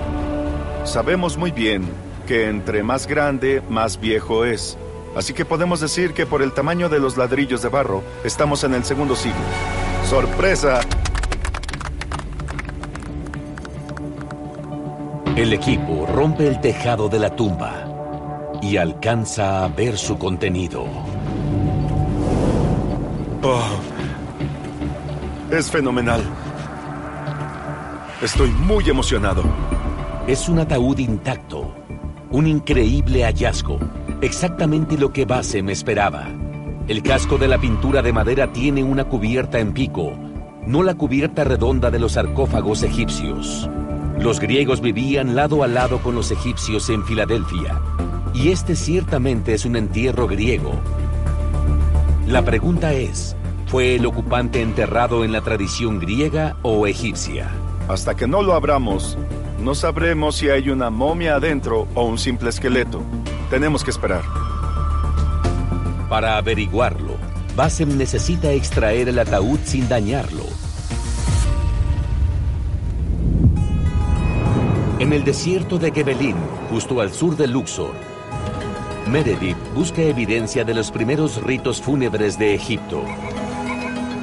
Sabemos 0.84 1.38
muy 1.38 1.52
bien 1.52 1.86
que 2.28 2.50
entre 2.50 2.84
más 2.84 3.08
grande, 3.08 3.62
más 3.70 4.00
viejo 4.00 4.44
es. 4.44 4.78
Así 5.18 5.34
que 5.34 5.46
podemos 5.46 5.80
decir 5.80 6.14
que 6.14 6.28
por 6.28 6.44
el 6.44 6.54
tamaño 6.54 6.90
de 6.90 7.00
los 7.00 7.18
ladrillos 7.18 7.64
de 7.64 7.70
barro, 7.70 8.04
estamos 8.24 8.64
en 8.64 8.76
el 8.76 8.84
segundo 8.84 9.16
siglo. 9.16 9.42
¡Sorpresa! 10.08 10.80
El 15.36 15.54
equipo 15.54 16.06
rompe 16.06 16.48
el 16.48 16.62
tejado 16.62 17.10
de 17.10 17.18
la 17.18 17.36
tumba 17.36 18.60
y 18.62 18.78
alcanza 18.78 19.66
a 19.66 19.70
ver 19.70 19.98
su 19.98 20.20
contenido. 20.20 20.86
Oh, 23.42 23.70
es 25.50 25.72
fenomenal. 25.72 26.22
Estoy 28.22 28.52
muy 28.52 28.88
emocionado. 28.88 29.44
Es 30.28 30.48
un 30.48 30.60
ataúd 30.60 31.00
intacto, 31.00 31.74
un 32.30 32.46
increíble 32.46 33.24
hallazgo, 33.24 33.80
exactamente 34.22 34.98
lo 34.98 35.12
que 35.12 35.26
Base 35.26 35.62
me 35.62 35.72
esperaba. 35.72 36.28
El 36.88 37.04
casco 37.04 37.38
de 37.38 37.48
la 37.48 37.58
pintura 37.58 38.02
de 38.02 38.14
madera 38.14 38.52
tiene 38.52 38.84
una 38.84 39.06
cubierta 39.06 39.60
en 39.60 39.74
pico, 39.74 40.14
no 40.66 40.84
la 40.84 40.96
cubierta 40.96 41.44
redonda 41.44 41.92
de 41.92 42.00
los 42.00 42.14
sarcófagos 42.14 42.84
egipcios. 42.84 43.70
Los 44.20 44.40
griegos 44.40 44.82
vivían 44.82 45.36
lado 45.36 45.64
a 45.64 45.68
lado 45.68 46.00
con 46.00 46.16
los 46.16 46.32
egipcios 46.32 46.90
en 46.90 47.04
Filadelfia, 47.06 47.82
y 48.34 48.50
este 48.50 48.76
ciertamente 48.76 49.54
es 49.54 49.66
un 49.66 49.76
entierro 49.76 50.28
griego. 50.28 50.74
La 52.26 52.44
pregunta 52.44 52.94
es, 52.94 53.36
¿fue 53.68 53.96
el 53.96 54.06
ocupante 54.06 54.62
enterrado 54.62 55.24
en 55.24 55.32
la 55.32 55.42
tradición 55.42 56.00
griega 56.00 56.58
o 56.64 56.88
egipcia? 56.88 57.50
Hasta 57.88 58.16
que 58.16 58.28
no 58.28 58.42
lo 58.42 58.54
abramos, 58.54 59.18
no 59.60 59.76
sabremos 59.76 60.36
si 60.36 60.50
hay 60.50 60.70
una 60.70 60.90
momia 60.90 61.36
adentro 61.36 61.88
o 61.96 62.04
un 62.04 62.18
simple 62.18 62.50
esqueleto. 62.50 63.02
Tenemos 63.50 63.84
que 63.84 63.92
esperar. 63.92 64.24
Para 66.10 66.38
averiguarlo, 66.38 67.16
Basem 67.56 67.98
necesita 67.98 68.52
extraer 68.52 69.10
el 69.10 69.20
ataúd 69.20 69.60
sin 69.64 69.90
dañarlo. 69.90 70.46
En 75.00 75.14
el 75.14 75.24
desierto 75.24 75.78
de 75.78 75.92
Gebelin, 75.92 76.38
justo 76.70 77.02
al 77.02 77.12
sur 77.12 77.36
de 77.36 77.48
Luxor, 77.48 77.94
Meredith 79.10 79.58
busca 79.74 80.02
evidencia 80.02 80.64
de 80.66 80.74
los 80.74 80.92
primeros 80.92 81.42
ritos 81.42 81.82
fúnebres 81.82 82.38
de 82.38 82.54
Egipto. 82.54 83.04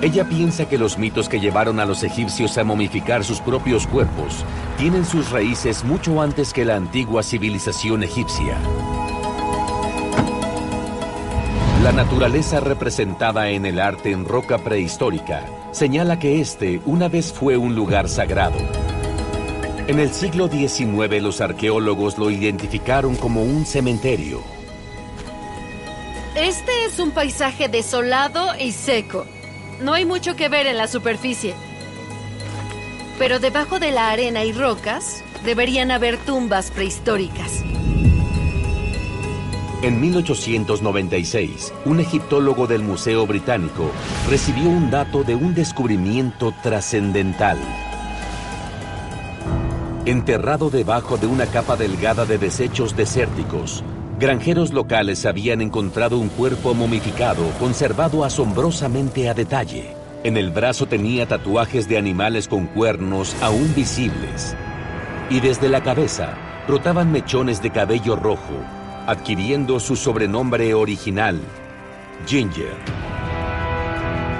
Ella 0.02 0.28
piensa 0.28 0.68
que 0.68 0.76
los 0.76 0.98
mitos 0.98 1.28
que 1.28 1.40
llevaron 1.40 1.80
a 1.80 1.86
los 1.86 2.02
egipcios 2.02 2.58
a 2.58 2.64
momificar 2.64 3.24
sus 3.24 3.40
propios 3.40 3.86
cuerpos 3.86 4.44
tienen 4.78 5.04
sus 5.04 5.30
raíces 5.30 5.84
mucho 5.84 6.20
antes 6.20 6.52
que 6.52 6.64
la 6.64 6.76
antigua 6.76 7.22
civilización 7.22 8.02
egipcia. 8.02 8.58
La 11.82 11.92
naturaleza 11.92 12.60
representada 12.60 13.50
en 13.50 13.66
el 13.66 13.78
arte 13.78 14.10
en 14.10 14.24
roca 14.24 14.58
prehistórica 14.58 15.46
señala 15.72 16.18
que 16.18 16.40
este 16.40 16.80
una 16.86 17.08
vez 17.08 17.32
fue 17.32 17.56
un 17.56 17.74
lugar 17.74 18.08
sagrado. 18.08 18.56
En 19.86 20.00
el 20.00 20.10
siglo 20.10 20.48
XIX 20.48 21.22
los 21.22 21.40
arqueólogos 21.40 22.18
lo 22.18 22.30
identificaron 22.30 23.16
como 23.16 23.42
un 23.42 23.66
cementerio. 23.66 24.42
Este 26.34 26.72
es 26.86 26.98
un 26.98 27.12
paisaje 27.12 27.68
desolado 27.68 28.58
y 28.58 28.72
seco. 28.72 29.26
No 29.80 29.92
hay 29.92 30.04
mucho 30.04 30.34
que 30.34 30.48
ver 30.48 30.66
en 30.66 30.78
la 30.78 30.88
superficie. 30.88 31.54
Pero 33.18 33.38
debajo 33.38 33.78
de 33.78 33.92
la 33.92 34.10
arena 34.10 34.44
y 34.44 34.52
rocas 34.52 35.22
deberían 35.44 35.90
haber 35.90 36.16
tumbas 36.18 36.70
prehistóricas. 36.70 37.62
En 39.82 40.00
1896, 40.00 41.72
un 41.84 42.00
egiptólogo 42.00 42.66
del 42.66 42.82
Museo 42.82 43.26
Británico 43.26 43.90
recibió 44.30 44.70
un 44.70 44.90
dato 44.90 45.24
de 45.24 45.34
un 45.34 45.54
descubrimiento 45.54 46.54
trascendental. 46.62 47.58
Enterrado 50.06 50.70
debajo 50.70 51.18
de 51.18 51.26
una 51.26 51.46
capa 51.46 51.76
delgada 51.76 52.24
de 52.24 52.38
desechos 52.38 52.96
desérticos, 52.96 53.84
granjeros 54.18 54.72
locales 54.72 55.26
habían 55.26 55.60
encontrado 55.60 56.18
un 56.18 56.30
cuerpo 56.30 56.72
momificado 56.72 57.42
conservado 57.58 58.24
asombrosamente 58.24 59.28
a 59.28 59.34
detalle. 59.34 60.03
En 60.24 60.38
el 60.38 60.50
brazo 60.50 60.86
tenía 60.86 61.28
tatuajes 61.28 61.86
de 61.86 61.98
animales 61.98 62.48
con 62.48 62.66
cuernos 62.66 63.36
aún 63.42 63.74
visibles. 63.74 64.56
Y 65.28 65.40
desde 65.40 65.68
la 65.68 65.82
cabeza 65.82 66.34
brotaban 66.66 67.12
mechones 67.12 67.60
de 67.60 67.68
cabello 67.68 68.16
rojo, 68.16 68.54
adquiriendo 69.06 69.78
su 69.80 69.96
sobrenombre 69.96 70.72
original, 70.72 71.42
Ginger. 72.26 72.72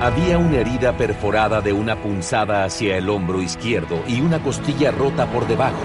Había 0.01 0.39
una 0.39 0.57
herida 0.57 0.97
perforada 0.97 1.61
de 1.61 1.75
una 1.75 2.01
punzada 2.01 2.65
hacia 2.65 2.97
el 2.97 3.11
hombro 3.11 3.43
izquierdo 3.43 4.03
y 4.09 4.23
una 4.23 4.43
costilla 4.43 4.91
rota 4.91 5.31
por 5.31 5.47
debajo. 5.47 5.85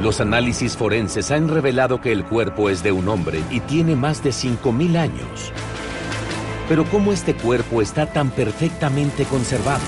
Los 0.00 0.20
análisis 0.20 0.76
forenses 0.76 1.32
han 1.32 1.48
revelado 1.48 2.00
que 2.00 2.12
el 2.12 2.24
cuerpo 2.24 2.70
es 2.70 2.84
de 2.84 2.92
un 2.92 3.08
hombre 3.08 3.42
y 3.50 3.58
tiene 3.58 3.96
más 3.96 4.22
de 4.22 4.30
5.000 4.30 4.96
años. 4.96 5.52
Pero 6.68 6.84
¿cómo 6.84 7.12
este 7.12 7.34
cuerpo 7.34 7.82
está 7.82 8.06
tan 8.06 8.30
perfectamente 8.30 9.24
conservado? 9.24 9.82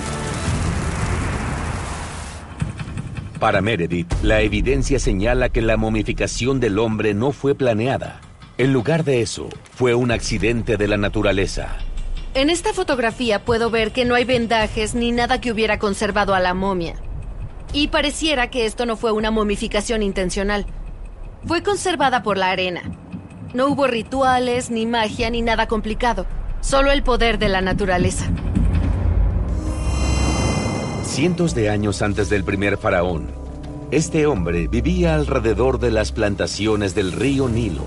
Para 3.39 3.61
Meredith, 3.61 4.13
la 4.23 4.41
evidencia 4.41 4.99
señala 4.99 5.51
que 5.51 5.61
la 5.61 5.77
momificación 5.77 6.61
del 6.61 6.79
hombre 6.79 7.15
no 7.15 7.31
fue 7.33 7.55
planeada. 7.55 8.21
En 8.57 8.73
lugar 8.73 9.05
de 9.05 9.21
eso, 9.21 9.49
fue 9.75 9.95
un 9.95 10.11
accidente 10.11 10.77
de 10.77 10.89
la 10.89 10.97
naturaleza. 10.97 11.77
En 12.35 12.51
esta 12.51 12.73
fotografía 12.73 13.45
puedo 13.45 13.71
ver 13.71 13.93
que 13.93 14.05
no 14.05 14.15
hay 14.15 14.25
vendajes 14.25 14.95
ni 14.95 15.13
nada 15.13 15.41
que 15.41 15.53
hubiera 15.53 15.79
conservado 15.79 16.35
a 16.35 16.41
la 16.41 16.55
momia. 16.55 16.95
Y 17.73 17.89
pareciera 17.89 18.51
que 18.51 18.67
esto 18.67 18.87
no 18.87 18.97
fue 18.97 19.13
una 19.13 19.31
momificación 19.31 20.03
intencional. 20.03 20.67
Fue 21.47 21.63
conservada 21.63 22.23
por 22.23 22.39
la 22.39 22.51
arena. 22.51 22.83
No 23.53 23.69
hubo 23.69 23.87
rituales, 23.87 24.71
ni 24.71 24.87
magia, 24.87 25.31
ni 25.31 25.43
nada 25.43 25.69
complicado. 25.69 26.27
Solo 26.65 26.93
el 26.93 27.03
poder 27.03 27.39
de 27.39 27.51
la 27.51 27.61
naturaleza. 27.61 28.25
Cientos 31.03 31.55
de 31.55 31.69
años 31.69 32.01
antes 32.01 32.31
del 32.31 32.43
primer 32.43 32.79
faraón, 32.79 33.33
este 33.91 34.25
hombre 34.25 34.67
vivía 34.67 35.15
alrededor 35.15 35.79
de 35.79 35.91
las 35.91 36.11
plantaciones 36.11 36.95
del 36.95 37.13
río 37.13 37.51
Nilo. 37.51 37.85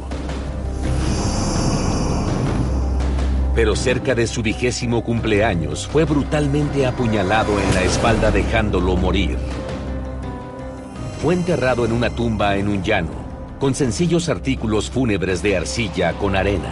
Pero 3.55 3.75
cerca 3.75 4.13
de 4.13 4.27
su 4.27 4.43
vigésimo 4.43 5.03
cumpleaños 5.03 5.87
fue 5.87 6.03
brutalmente 6.03 6.85
apuñalado 6.85 7.59
en 7.59 7.73
la 7.73 7.81
espalda 7.81 8.29
dejándolo 8.29 8.95
morir. 8.95 9.39
Fue 11.23 11.33
enterrado 11.33 11.83
en 11.83 11.93
una 11.93 12.11
tumba 12.11 12.57
en 12.57 12.67
un 12.67 12.83
llano, 12.83 13.09
con 13.59 13.73
sencillos 13.73 14.29
artículos 14.29 14.91
fúnebres 14.91 15.41
de 15.41 15.57
arcilla 15.57 16.13
con 16.13 16.35
arena. 16.35 16.71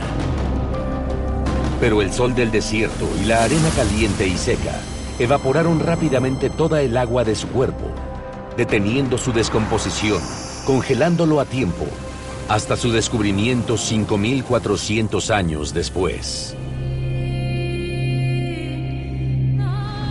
Pero 1.85 2.01
el 2.01 2.11
sol 2.11 2.33
del 2.33 2.49
desierto 2.49 3.07
y 3.21 3.25
la 3.25 3.43
arena 3.43 3.69
caliente 3.75 4.27
y 4.27 4.35
seca 4.37 4.81
evaporaron 5.19 5.79
rápidamente 5.79 6.49
toda 6.49 6.81
el 6.81 6.97
agua 6.97 7.23
de 7.23 7.35
su 7.35 7.47
cuerpo, 7.49 7.85
deteniendo 8.57 9.19
su 9.19 9.31
descomposición, 9.31 10.19
congelándolo 10.65 11.39
a 11.39 11.45
tiempo, 11.45 11.85
hasta 12.49 12.75
su 12.75 12.91
descubrimiento 12.91 13.75
5.400 13.75 15.29
años 15.29 15.75
después. 15.75 16.57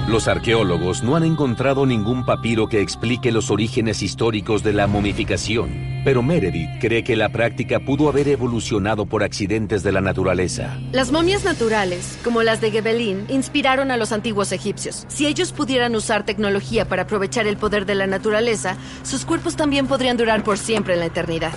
Los 0.08 0.28
arqueólogos 0.28 1.02
no 1.02 1.16
han 1.16 1.24
encontrado 1.24 1.86
ningún 1.86 2.26
papiro 2.26 2.68
que 2.68 2.82
explique 2.82 3.32
los 3.32 3.50
orígenes 3.50 4.02
históricos 4.02 4.62
de 4.62 4.74
la 4.74 4.86
momificación, 4.86 6.02
pero 6.04 6.22
Meredith 6.22 6.68
cree 6.78 7.02
que 7.02 7.16
la 7.16 7.30
práctica 7.30 7.80
pudo 7.80 8.10
haber 8.10 8.28
evolucionado 8.28 9.06
por 9.06 9.22
accidentes 9.22 9.82
de 9.82 9.92
la 9.92 10.02
naturaleza. 10.02 10.78
Las 10.92 11.10
momias 11.10 11.44
naturales, 11.44 12.18
como 12.22 12.42
las 12.42 12.60
de 12.60 12.70
Gebelin, 12.70 13.24
inspiraron 13.30 13.90
a 13.90 13.96
los 13.96 14.12
antiguos 14.12 14.52
egipcios. 14.52 15.06
Si 15.08 15.26
ellos 15.26 15.52
pudieran 15.52 15.96
usar 15.96 16.26
tecnología 16.26 16.86
para 16.86 17.04
aprovechar 17.04 17.46
el 17.46 17.56
poder 17.56 17.86
de 17.86 17.94
la 17.94 18.06
naturaleza, 18.06 18.76
sus 19.04 19.24
cuerpos 19.24 19.56
también 19.56 19.86
podrían 19.86 20.18
durar 20.18 20.44
por 20.44 20.58
siempre 20.58 20.94
en 20.94 21.00
la 21.00 21.06
eternidad. 21.06 21.52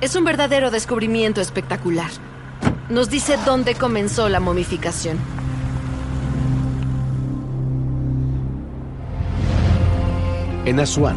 Es 0.00 0.16
un 0.16 0.24
verdadero 0.24 0.72
descubrimiento 0.72 1.40
espectacular. 1.40 2.10
Nos 2.90 3.08
dice 3.08 3.36
dónde 3.46 3.76
comenzó 3.76 4.28
la 4.28 4.40
momificación. 4.40 5.16
En 10.68 10.80
Asuán, 10.80 11.16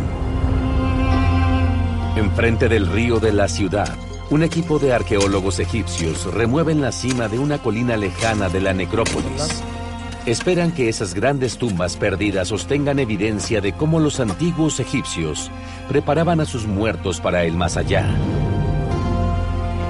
enfrente 2.16 2.70
del 2.70 2.88
río 2.88 3.20
de 3.20 3.34
la 3.34 3.50
ciudad, 3.50 3.94
un 4.30 4.44
equipo 4.44 4.80
de 4.80 4.94
arqueólogos 4.94 5.60
egipcios 5.60 6.34
remueven 6.34 6.80
la 6.80 6.94
cima 6.94 7.28
de 7.28 7.38
una 7.38 7.58
colina 7.58 7.98
lejana 7.98 8.48
de 8.48 8.62
la 8.62 8.74
necrópolis. 8.74 9.62
Esperan 10.26 10.72
que 10.72 10.88
esas 10.88 11.14
grandes 11.14 11.58
tumbas 11.58 11.98
perdidas 11.98 12.48
sostengan 12.48 13.00
evidencia 13.00 13.60
de 13.60 13.74
cómo 13.74 14.00
los 14.00 14.22
antiguos 14.22 14.80
egipcios 14.80 15.52
preparaban 15.90 16.40
a 16.40 16.46
sus 16.46 16.66
muertos 16.66 17.20
para 17.20 17.44
el 17.44 17.58
más 17.58 17.76
allá. 17.76 18.08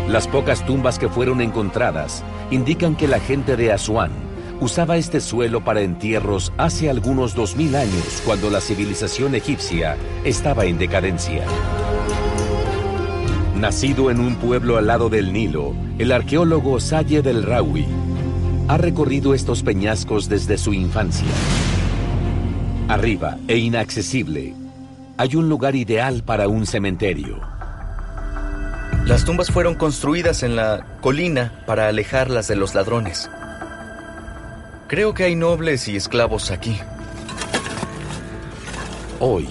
Las 0.07 0.27
pocas 0.27 0.65
tumbas 0.65 0.97
que 0.97 1.07
fueron 1.07 1.39
encontradas 1.39 2.23
indican 2.49 2.95
que 2.95 3.07
la 3.07 3.19
gente 3.19 3.55
de 3.57 3.71
Asuán 3.71 4.30
usaba 4.61 4.95
este 4.95 5.19
suelo 5.19 5.63
para 5.63 5.81
entierros 5.81 6.53
hace 6.57 6.89
algunos 6.89 7.33
2000 7.33 7.75
años 7.75 8.21
cuando 8.23 8.51
la 8.51 8.61
civilización 8.61 9.33
egipcia 9.33 9.97
estaba 10.23 10.65
en 10.65 10.77
decadencia. 10.77 11.43
Nacido 13.59 14.11
en 14.11 14.19
un 14.19 14.35
pueblo 14.35 14.77
al 14.77 14.87
lado 14.87 15.09
del 15.09 15.33
Nilo, 15.33 15.73
el 15.97 16.11
arqueólogo 16.11 16.79
Sayed 16.79 17.25
el 17.25 17.43
Rawi 17.43 17.87
ha 18.67 18.77
recorrido 18.77 19.33
estos 19.33 19.63
peñascos 19.63 20.29
desde 20.29 20.59
su 20.59 20.73
infancia. 20.73 21.27
Arriba 22.87 23.37
e 23.47 23.57
inaccesible, 23.57 24.53
hay 25.17 25.35
un 25.35 25.49
lugar 25.49 25.75
ideal 25.75 26.23
para 26.23 26.47
un 26.47 26.67
cementerio. 26.67 27.39
Las 29.05 29.25
tumbas 29.25 29.49
fueron 29.49 29.73
construidas 29.73 30.43
en 30.43 30.55
la 30.55 30.85
colina 31.01 31.63
para 31.65 31.87
alejarlas 31.87 32.47
de 32.47 32.55
los 32.55 32.75
ladrones. 32.75 33.29
Creo 34.91 35.13
que 35.13 35.23
hay 35.23 35.37
nobles 35.37 35.87
y 35.87 35.95
esclavos 35.95 36.51
aquí. 36.51 36.77
Hoy, 39.21 39.47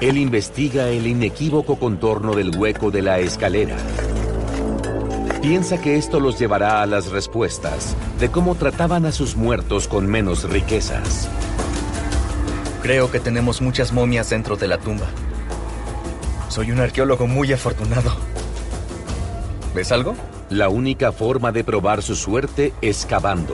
él 0.00 0.16
investiga 0.16 0.88
el 0.88 1.06
inequívoco 1.06 1.78
contorno 1.78 2.34
del 2.34 2.56
hueco 2.56 2.90
de 2.90 3.02
la 3.02 3.18
escalera. 3.18 3.76
Piensa 5.42 5.78
que 5.78 5.96
esto 5.96 6.20
los 6.20 6.38
llevará 6.38 6.80
a 6.80 6.86
las 6.86 7.10
respuestas 7.10 7.94
de 8.18 8.30
cómo 8.30 8.54
trataban 8.54 9.04
a 9.04 9.12
sus 9.12 9.36
muertos 9.36 9.88
con 9.88 10.06
menos 10.06 10.48
riquezas. 10.48 11.28
Creo 12.80 13.10
que 13.10 13.20
tenemos 13.20 13.60
muchas 13.60 13.92
momias 13.92 14.30
dentro 14.30 14.56
de 14.56 14.68
la 14.68 14.78
tumba. 14.78 15.08
Soy 16.48 16.70
un 16.70 16.80
arqueólogo 16.80 17.26
muy 17.26 17.52
afortunado. 17.52 18.16
¿Ves 19.74 19.92
algo? 19.92 20.14
La 20.48 20.70
única 20.70 21.12
forma 21.12 21.52
de 21.52 21.62
probar 21.62 22.00
su 22.00 22.16
suerte 22.16 22.72
es 22.80 23.04
cavando. 23.04 23.52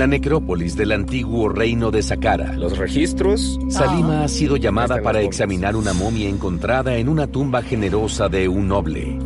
La 0.00 0.06
necrópolis 0.06 0.76
del 0.76 0.92
antiguo 0.92 1.50
reino 1.50 1.90
de 1.90 2.02
Saqqara, 2.02 2.54
Los 2.54 2.78
registros. 2.78 3.58
Salima 3.68 4.24
ha 4.24 4.28
sido 4.28 4.56
llamada 4.56 4.94
Están 4.94 5.04
para 5.04 5.20
examinar 5.20 5.76
una 5.76 5.92
momia 5.92 6.26
encontrada 6.26 6.96
en 6.96 7.06
una 7.06 7.26
tumba 7.26 7.60
generosa 7.60 8.30
de 8.30 8.48
un 8.48 8.66
noble. 8.66 9.18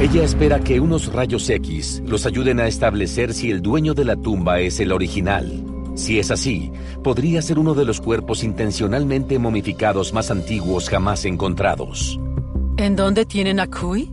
Ella 0.00 0.24
espera 0.24 0.60
que 0.60 0.80
unos 0.80 1.12
rayos 1.12 1.50
X 1.50 2.02
los 2.06 2.24
ayuden 2.24 2.58
a 2.58 2.68
establecer 2.68 3.34
si 3.34 3.50
el 3.50 3.60
dueño 3.60 3.92
de 3.92 4.06
la 4.06 4.16
tumba 4.16 4.60
es 4.60 4.80
el 4.80 4.92
original. 4.92 5.62
Si 5.94 6.18
es 6.18 6.30
así, 6.30 6.72
podría 7.04 7.42
ser 7.42 7.58
uno 7.58 7.74
de 7.74 7.84
los 7.84 8.00
cuerpos 8.00 8.42
intencionalmente 8.42 9.38
momificados 9.38 10.14
más 10.14 10.30
antiguos 10.30 10.88
jamás 10.88 11.26
encontrados. 11.26 12.18
¿En 12.78 12.96
dónde 12.96 13.26
tienen 13.26 13.60
a 13.60 13.66
Kui? 13.66 14.10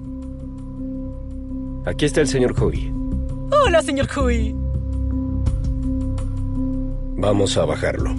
Aquí 1.86 2.04
está 2.04 2.20
el 2.20 2.28
señor 2.28 2.54
Hui. 2.62 2.92
Hola, 3.50 3.82
señor 3.82 4.10
Kui. 4.14 4.67
Vamos 7.18 7.58
a 7.58 7.66
bajarlo. 7.66 8.14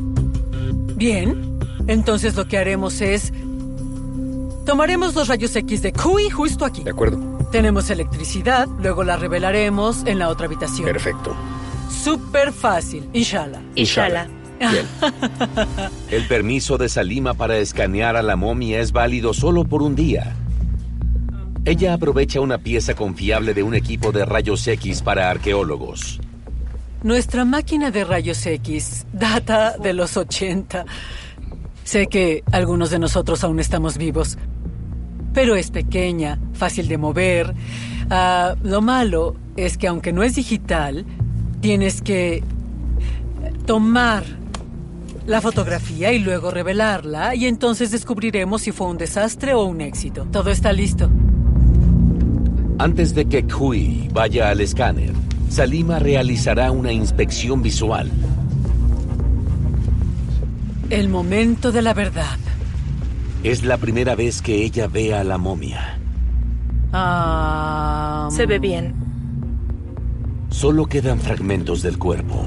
Bien, 0.97 1.59
entonces 1.87 2.35
lo 2.35 2.49
que 2.49 2.59
haremos 2.59 3.01
es... 3.01 3.33
Tomaremos 4.67 5.15
los 5.15 5.29
rayos 5.29 5.55
X 5.55 5.83
de 5.83 5.93
Kui 5.93 6.29
justo 6.29 6.65
aquí. 6.65 6.83
¿De 6.83 6.91
acuerdo? 6.91 7.39
Tenemos 7.51 7.89
electricidad, 7.89 8.69
luego 8.83 9.05
la 9.05 9.17
revelaremos 9.17 10.05
en 10.05 10.19
la 10.19 10.29
otra 10.29 10.47
habitación. 10.47 10.85
Perfecto. 10.87 11.35
súper 11.89 12.53
fácil, 12.53 13.09
inshallah. 13.13 13.63
Inshallah. 13.77 14.27
Bien. 14.59 14.87
El 16.11 16.27
permiso 16.27 16.77
de 16.77 16.89
Salima 16.89 17.35
para 17.35 17.57
escanear 17.59 18.17
a 18.17 18.23
la 18.23 18.35
momia 18.35 18.81
es 18.81 18.93
válido 18.93 19.33
solo 19.33 19.65
por 19.65 19.83
un 19.83 19.95
día. 19.95 20.35
Ella 21.65 21.95
aprovecha 21.95 22.41
una 22.41 22.59
pieza 22.59 22.95
confiable 22.95 23.55
de 23.55 23.63
un 23.63 23.75
equipo 23.75 24.11
de 24.11 24.25
rayos 24.25 24.67
X 24.67 25.03
para 25.03 25.31
arqueólogos. 25.31 26.21
Nuestra 27.03 27.45
máquina 27.45 27.93
de 27.93 28.05
rayos 28.05 28.45
X 28.45 29.07
data 29.13 29.77
de 29.79 29.93
los 29.93 30.17
80. 30.17 30.85
Sé 31.85 32.09
que 32.09 32.43
algunos 32.51 32.91
de 32.91 32.99
nosotros 32.99 33.45
aún 33.45 33.61
estamos 33.61 33.97
vivos, 33.97 34.37
pero 35.33 35.55
es 35.55 35.71
pequeña, 35.71 36.41
fácil 36.55 36.89
de 36.89 36.99
mover. 36.99 37.55
Ah, 38.11 38.57
lo 38.63 38.81
malo 38.81 39.37
es 39.57 39.79
que 39.79 39.87
aunque 39.87 40.13
no 40.13 40.25
es 40.25 40.35
digital, 40.35 41.07
tienes 41.61 42.03
que 42.03 42.43
tomar 43.65 44.25
la 45.27 45.41
fotografía 45.41 46.13
y 46.13 46.19
luego 46.19 46.51
revelarla 46.51 47.35
y 47.35 47.47
entonces 47.47 47.91
descubriremos 47.91 48.63
si 48.63 48.73
fue 48.73 48.89
un 48.89 48.99
desastre 48.99 49.55
o 49.55 49.65
un 49.65 49.81
éxito. 49.83 50.27
Todo 50.33 50.51
está 50.51 50.73
listo. 50.73 51.09
Antes 52.79 53.15
de 53.15 53.27
que 53.27 53.47
Kui 53.47 54.09
vaya 54.13 54.49
al 54.49 54.61
escáner, 54.61 55.13
Salima 55.49 55.99
realizará 55.99 56.71
una 56.71 56.93
inspección 56.93 57.63
visual. 57.63 58.11
El 60.91 61.09
momento 61.09 61.73
de 61.73 61.83
la 61.83 61.95
verdad. 61.95 62.37
Es 63.43 63.65
la 63.65 63.77
primera 63.77 64.15
vez 64.15 64.43
que 64.43 64.65
ella 64.65 64.87
ve 64.89 65.15
a 65.15 65.25
la 65.25 65.39
momia. 65.39 65.99
Ah, 66.93 68.29
Se 68.31 68.47
ve 68.47 68.59
bien. 68.59 68.95
Solo 70.51 70.87
quedan 70.87 71.21
fragmentos 71.21 71.83
del 71.83 71.99
cuerpo. 71.99 72.45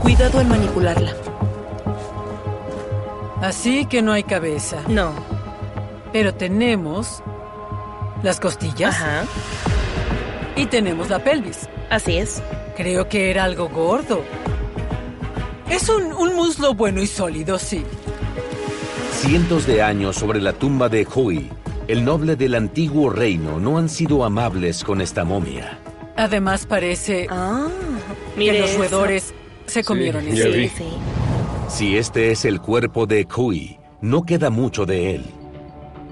Cuidado 0.00 0.38
al 0.40 0.46
manipularla. 0.46 1.12
Así 3.42 3.86
que 3.86 4.02
no 4.02 4.12
hay 4.12 4.22
cabeza. 4.24 4.78
No. 4.88 5.12
Pero 6.12 6.34
tenemos 6.34 7.22
las 8.22 8.40
costillas 8.40 8.94
Ajá. 8.96 9.24
Y 10.58 10.66
tenemos 10.66 11.08
la 11.08 11.22
pelvis. 11.22 11.68
Así 11.90 12.16
es. 12.18 12.42
Creo 12.76 13.08
que 13.08 13.30
era 13.30 13.44
algo 13.44 13.68
gordo. 13.68 14.22
Es 15.70 15.88
un, 15.88 16.12
un 16.12 16.34
muslo 16.34 16.74
bueno 16.74 17.00
y 17.02 17.06
sólido, 17.06 17.58
sí. 17.58 17.82
Cientos 19.12 19.66
de 19.66 19.82
años 19.82 20.16
sobre 20.16 20.40
la 20.40 20.52
tumba 20.52 20.88
de 20.88 21.06
Hui, 21.06 21.50
el 21.88 22.04
noble 22.04 22.36
del 22.36 22.54
antiguo 22.54 23.10
reino, 23.10 23.58
no 23.58 23.78
han 23.78 23.88
sido 23.88 24.24
amables 24.24 24.84
con 24.84 25.00
esta 25.00 25.24
momia. 25.24 25.78
Además 26.16 26.66
parece 26.66 27.26
Ah. 27.30 27.66
que 28.36 28.58
los 28.60 28.70
eso. 28.70 28.78
roedores 28.78 29.34
se 29.66 29.84
comieron. 29.84 30.24
Sí, 30.24 30.68
sí. 30.68 30.84
Si 31.68 31.96
este 31.96 32.30
es 32.30 32.44
el 32.44 32.60
cuerpo 32.60 33.06
de 33.06 33.24
Kui, 33.26 33.78
no 34.00 34.22
queda 34.22 34.50
mucho 34.50 34.86
de 34.86 35.16
él. 35.16 35.24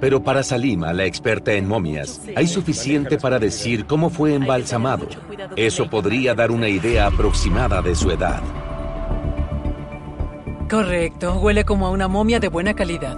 Pero 0.01 0.23
para 0.23 0.43
Salima, 0.43 0.93
la 0.93 1.05
experta 1.05 1.53
en 1.53 1.67
momias, 1.67 2.21
hay 2.37 2.47
suficiente 2.47 3.17
para 3.17 3.39
decir 3.39 3.87
cómo 3.87 4.11
fue 4.11 4.35
embalsamado. 4.35 5.09
Eso 5.57 5.89
podría 5.89 6.35
dar 6.35 6.51
una 6.51 6.69
idea 6.69 7.07
aproximada 7.07 7.81
de 7.81 7.95
su 7.95 8.11
edad. 8.11 8.43
Correcto, 10.69 11.39
huele 11.39 11.65
como 11.65 11.87
a 11.87 11.91
una 11.91 12.09
momia 12.09 12.41
de 12.41 12.49
buena 12.49 12.75
calidad. 12.75 13.17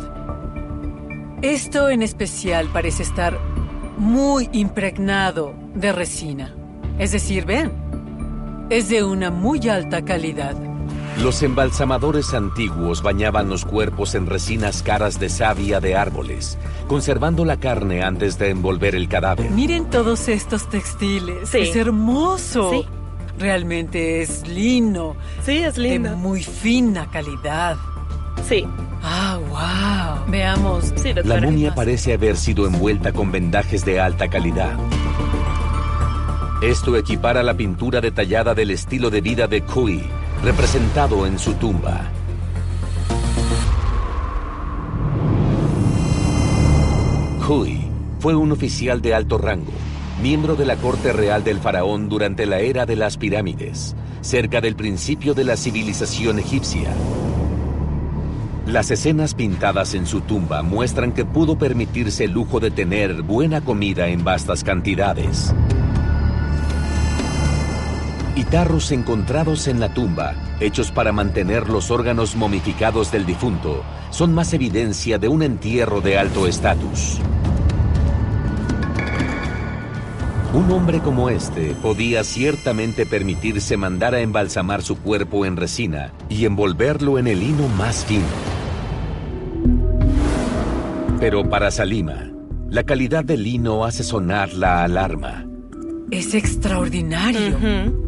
Esto 1.43 1.89
en 1.89 2.03
especial 2.03 2.69
parece 2.73 3.03
estar 3.03 3.39
muy 3.97 4.49
impregnado 4.53 5.55
de 5.75 5.93
resina. 5.93 6.55
Es 6.99 7.13
decir, 7.13 7.45
ven, 7.45 7.73
es 8.71 8.89
de 8.89 9.03
una 9.03 9.31
muy 9.31 9.69
alta 9.69 10.05
calidad. 10.05 10.68
Los 11.23 11.43
embalsamadores 11.43 12.33
antiguos 12.33 13.03
bañaban 13.03 13.49
los 13.49 13.65
cuerpos 13.65 14.15
en 14.15 14.27
resinas 14.27 14.83
caras 14.83 15.19
de 15.19 15.29
savia 15.29 15.81
de 15.81 15.97
árboles, 15.97 16.59
conservando 16.87 17.45
la 17.45 17.59
carne 17.59 18.03
antes 18.03 18.39
de 18.39 18.51
envolver 18.51 18.95
el 18.95 19.09
cadáver. 19.09 19.51
Miren 19.51 19.91
todos 19.91 20.29
estos 20.29 20.69
textiles. 20.71 21.49
Sí. 21.49 21.59
Es 21.59 21.75
hermoso. 21.77 22.71
Sí. 22.71 22.87
Realmente 23.39 24.21
es 24.23 24.47
lino, 24.49 25.15
Sí, 25.45 25.59
es 25.59 25.75
de 25.77 25.83
lindo. 25.83 26.17
muy 26.17 26.43
fina 26.43 27.09
calidad. 27.11 27.77
Sí. 28.49 28.65
Ah, 29.03 29.39
wow. 29.49 30.31
Veamos. 30.31 30.93
Sí, 30.97 31.13
La 31.25 31.41
momia 31.41 31.75
parece 31.75 32.15
haber 32.15 32.37
sido 32.37 32.67
envuelta 32.67 33.13
con 33.13 33.31
vendajes 33.31 33.85
de 33.85 34.01
alta 34.01 34.29
calidad. 34.29 34.73
Esto 36.63 36.97
equipara 36.97 37.43
la 37.45 37.55
pintura 37.55 38.01
detallada 38.01 38.55
del 38.55 38.73
estilo 38.73 39.11
de 39.11 39.21
vida 39.21 39.47
de 39.47 39.63
Kui, 39.63 40.03
representado 40.43 41.27
en 41.27 41.39
su 41.39 41.55
tumba. 41.55 42.11
Kui 47.47 47.81
fue 48.21 48.35
un 48.35 48.53
oficial 48.53 49.01
de 49.01 49.15
alto 49.15 49.39
rango, 49.39 49.73
miembro 50.23 50.55
de 50.55 50.67
la 50.67 50.77
corte 50.77 51.13
real 51.13 51.45
del 51.45 51.59
faraón 51.59 52.09
durante 52.09 52.47
la 52.47 52.61
era 52.61 52.87
de 52.87 52.97
las 52.97 53.17
pirámides, 53.17 53.97
cerca 54.21 54.61
del 54.61 54.77
principio 54.77 55.35
de 55.35 55.45
la 55.45 55.57
civilización 55.57 56.39
egipcia. 56.39 56.91
Las 58.67 58.91
escenas 58.91 59.35
pintadas 59.35 59.95
en 59.95 60.07
su 60.07 60.21
tumba 60.21 60.63
muestran 60.63 61.13
que 61.13 61.25
pudo 61.25 61.57
permitirse 61.57 62.25
el 62.25 62.33
lujo 62.33 62.61
de 62.61 62.71
tener 62.71 63.23
buena 63.23 63.63
comida 63.63 64.09
en 64.09 64.25
vastas 64.25 64.63
cantidades. 64.63 65.55
Y 68.39 68.45
tarros 68.45 68.93
encontrados 68.93 69.67
en 69.67 69.81
la 69.81 69.93
tumba, 69.93 70.37
hechos 70.61 70.93
para 70.93 71.11
mantener 71.11 71.69
los 71.69 71.91
órganos 71.91 72.37
momificados 72.37 73.11
del 73.11 73.27
difunto, 73.27 73.83
son 74.11 74.33
más 74.33 74.53
evidencia 74.53 75.19
de 75.19 75.27
un 75.27 75.43
entierro 75.43 76.01
de 76.01 76.19
alto 76.19 76.47
estatus. 76.47 77.19
Un 80.55 80.71
hombre 80.71 81.01
como 81.01 81.31
este 81.31 81.75
podía 81.83 82.23
ciertamente 82.23 83.07
permitirse 83.07 83.77
mandar 83.77 84.15
a 84.15 84.21
embalsamar 84.21 84.83
su 84.83 84.99
cuerpo 84.99 85.45
en 85.45 85.57
resina 85.57 86.13
y 86.29 86.45
envolverlo 86.45 87.19
en 87.19 87.27
el 87.27 87.41
lino 87.41 87.67
más 87.67 88.05
fino. 88.05 88.23
Pero 91.19 91.51
para 91.51 91.73
Salima, 91.73 92.31
la 92.71 92.85
calidad 92.85 93.25
del 93.25 93.43
lino 93.43 93.85
hace 93.85 94.05
sonar 94.05 94.53
la 94.53 94.85
alarma. 94.85 95.45
Es 96.13 96.35
extraordinario. 96.35 98.08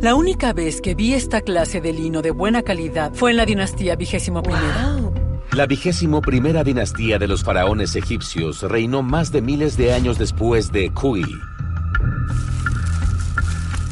La 0.00 0.14
única 0.14 0.52
vez 0.52 0.80
que 0.80 0.94
vi 0.94 1.14
esta 1.14 1.40
clase 1.40 1.80
de 1.80 1.92
lino 1.92 2.22
de 2.22 2.30
buena 2.30 2.62
calidad 2.62 3.12
fue 3.14 3.30
en 3.30 3.36
la 3.36 3.46
dinastía 3.46 3.96
vigésimo 3.96 4.42
primera. 4.42 4.96
Wow. 4.96 5.14
La 5.52 5.66
vigésimo 5.66 6.20
primera 6.20 6.62
dinastía 6.62 7.18
de 7.18 7.26
los 7.26 7.42
faraones 7.42 7.96
egipcios 7.96 8.62
reinó 8.62 9.02
más 9.02 9.32
de 9.32 9.42
miles 9.42 9.76
de 9.76 9.92
años 9.92 10.16
después 10.16 10.70
de 10.70 10.90
Kui. 10.92 11.24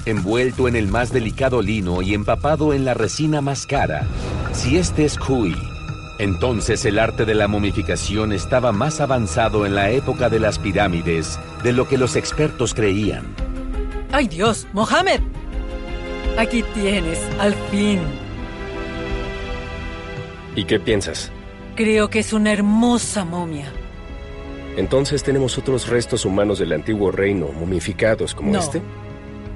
Envuelto 0.07 0.69
en 0.69 0.77
el 0.77 0.87
más 0.87 1.12
delicado 1.12 1.61
lino 1.61 2.01
y 2.01 2.14
empapado 2.14 2.73
en 2.73 2.85
la 2.85 2.95
resina 2.95 3.41
más 3.41 3.67
cara, 3.67 4.07
si 4.53 4.79
este 4.79 5.05
es 5.05 5.19
Kui, 5.19 5.55
entonces 6.19 6.85
el 6.85 6.99
arte 6.99 7.25
de 7.25 7.35
la 7.35 7.47
momificación 7.47 8.33
estaba 8.33 8.73
más 8.73 9.01
avanzado 9.01 9.67
en 9.67 9.75
la 9.75 9.91
época 9.91 10.29
de 10.29 10.41
las 10.41 10.59
pirámides 10.59 11.38
de 11.62 11.73
lo 11.73 11.87
que 11.87 11.97
los 11.97 12.17
expertos 12.17 12.75
creían. 12.75 13.25
¡Ay 14.11 14.27
Dios! 14.27 14.67
¡Mohamed! 14.73 15.21
Aquí 16.38 16.62
tienes, 16.74 17.20
al 17.38 17.53
fin. 17.70 18.01
¿Y 20.55 20.64
qué 20.64 20.79
piensas? 20.81 21.31
Creo 21.74 22.09
que 22.09 22.20
es 22.20 22.33
una 22.33 22.53
hermosa 22.53 23.24
momia. 23.24 23.72
Entonces 24.77 25.22
tenemos 25.24 25.59
otros 25.59 25.88
restos 25.88 26.24
humanos 26.24 26.61
del 26.61 26.72
antiguo 26.72 27.11
reino, 27.11 27.48
momificados 27.48 28.35
como 28.35 28.53
No. 28.53 28.61
este. 28.61 28.81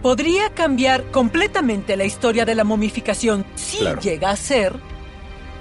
Podría 0.03 0.51
cambiar 0.51 1.05
completamente 1.13 1.97
la 1.97 2.05
historia 2.05 2.45
de 2.45 2.57
la 2.57 2.65
momificación 2.65 3.45
si 3.55 3.79
Claro. 3.79 4.01
llega 4.01 4.31
a 4.31 4.37
ser 4.37 4.75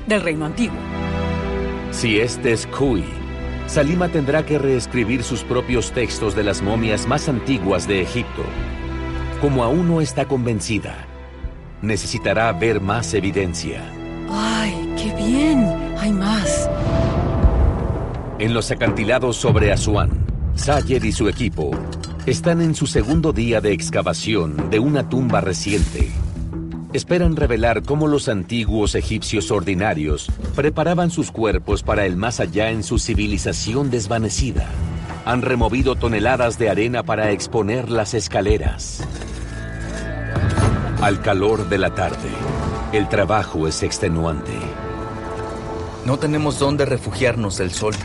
del 0.07 0.21
reino 0.21 0.45
antiguo. 0.45 0.77
Si 1.91 2.19
este 2.19 2.51
es 2.53 2.65
Kui, 2.65 3.03
Salima 3.67 4.09
tendrá 4.09 4.43
que 4.45 4.57
reescribir 4.57 5.21
sus 5.23 5.43
propios 5.43 5.91
textos 5.91 6.35
de 6.35 6.43
las 6.43 6.63
momias 6.63 7.05
más 7.07 7.29
antiguas 7.29 7.87
de 7.87 8.01
Egipto. 8.01 8.43
Como 9.39 9.63
aún 9.63 9.87
no 9.87 10.01
está 10.01 10.25
convencida, 10.27 11.07
necesitará 11.81 12.51
ver 12.53 12.81
más 12.81 13.13
evidencia. 13.13 13.83
¡Ay, 14.29 14.93
qué 14.97 15.13
bien! 15.15 15.65
Hay 15.97 16.11
más. 16.11 16.69
En 18.39 18.53
los 18.53 18.71
acantilados 18.71 19.37
sobre 19.37 19.71
Asuán, 19.71 20.25
Sayed 20.55 21.03
y 21.03 21.11
su 21.11 21.29
equipo 21.29 21.71
están 22.25 22.61
en 22.61 22.75
su 22.75 22.87
segundo 22.87 23.33
día 23.33 23.61
de 23.61 23.71
excavación 23.71 24.69
de 24.69 24.79
una 24.79 25.09
tumba 25.09 25.41
reciente. 25.41 26.11
Esperan 26.93 27.35
revelar 27.35 27.83
cómo 27.83 28.07
los 28.07 28.27
antiguos 28.29 28.95
egipcios 28.95 29.49
ordinarios 29.49 30.29
preparaban 30.55 31.09
sus 31.09 31.31
cuerpos 31.31 31.83
para 31.83 32.05
el 32.05 32.17
más 32.17 32.39
allá 32.39 32.69
en 32.69 32.83
su 32.83 32.99
civilización 32.99 33.89
desvanecida. 33.89 34.67
Han 35.25 35.41
removido 35.41 35.95
toneladas 35.95 36.59
de 36.59 36.69
arena 36.69 37.03
para 37.03 37.31
exponer 37.31 37.89
las 37.89 38.13
escaleras. 38.13 39.03
Al 41.01 41.19
calor 41.19 41.67
de 41.67 41.79
la 41.79 41.95
tarde, 41.95 42.29
el 42.93 43.09
trabajo 43.09 43.67
es 43.67 43.81
extenuante. 43.81 44.51
No 46.05 46.19
tenemos 46.19 46.59
dónde 46.59 46.85
refugiarnos 46.85 47.57
del 47.57 47.71
sol. 47.71 47.95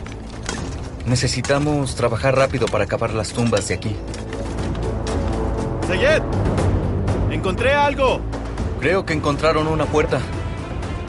Necesitamos 1.05 1.93
trabajar 1.93 2.35
rápido 2.35 2.65
para 2.65 2.85
acabar 2.85 3.13
las 3.13 3.33
tumbas 3.33 3.67
de 3.67 3.75
aquí. 3.75 3.95
¡Sayed! 5.87 6.23
¡Encontré 7.29 7.73
algo! 7.73 8.19
Creo 8.79 9.05
que 9.05 9.13
encontraron 9.13 9.67
una 9.67 9.85
puerta. 9.85 10.19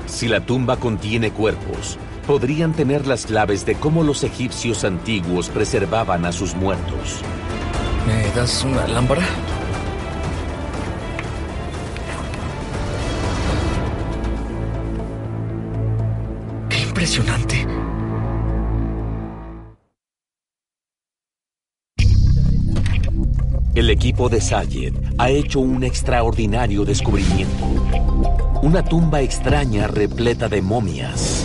Si 0.06 0.28
la 0.28 0.40
tumba 0.44 0.76
contiene 0.76 1.30
cuerpos, 1.30 1.96
podrían 2.26 2.74
tener 2.74 3.06
las 3.06 3.24
claves 3.24 3.64
de 3.64 3.76
cómo 3.76 4.02
los 4.02 4.24
egipcios 4.24 4.84
antiguos 4.84 5.48
preservaban 5.48 6.26
a 6.26 6.32
sus 6.32 6.54
muertos. 6.54 7.22
¿Me 8.06 8.30
das 8.38 8.62
una 8.62 8.86
lámpara? 8.86 9.22
Impresionante! 17.18 17.66
El 23.74 23.90
equipo 23.90 24.28
de 24.28 24.40
Sayed 24.40 24.94
ha 25.18 25.30
hecho 25.30 25.60
un 25.60 25.84
extraordinario 25.84 26.84
descubrimiento. 26.84 27.64
Una 28.62 28.84
tumba 28.84 29.20
extraña 29.20 29.86
repleta 29.86 30.48
de 30.48 30.62
momias. 30.62 31.44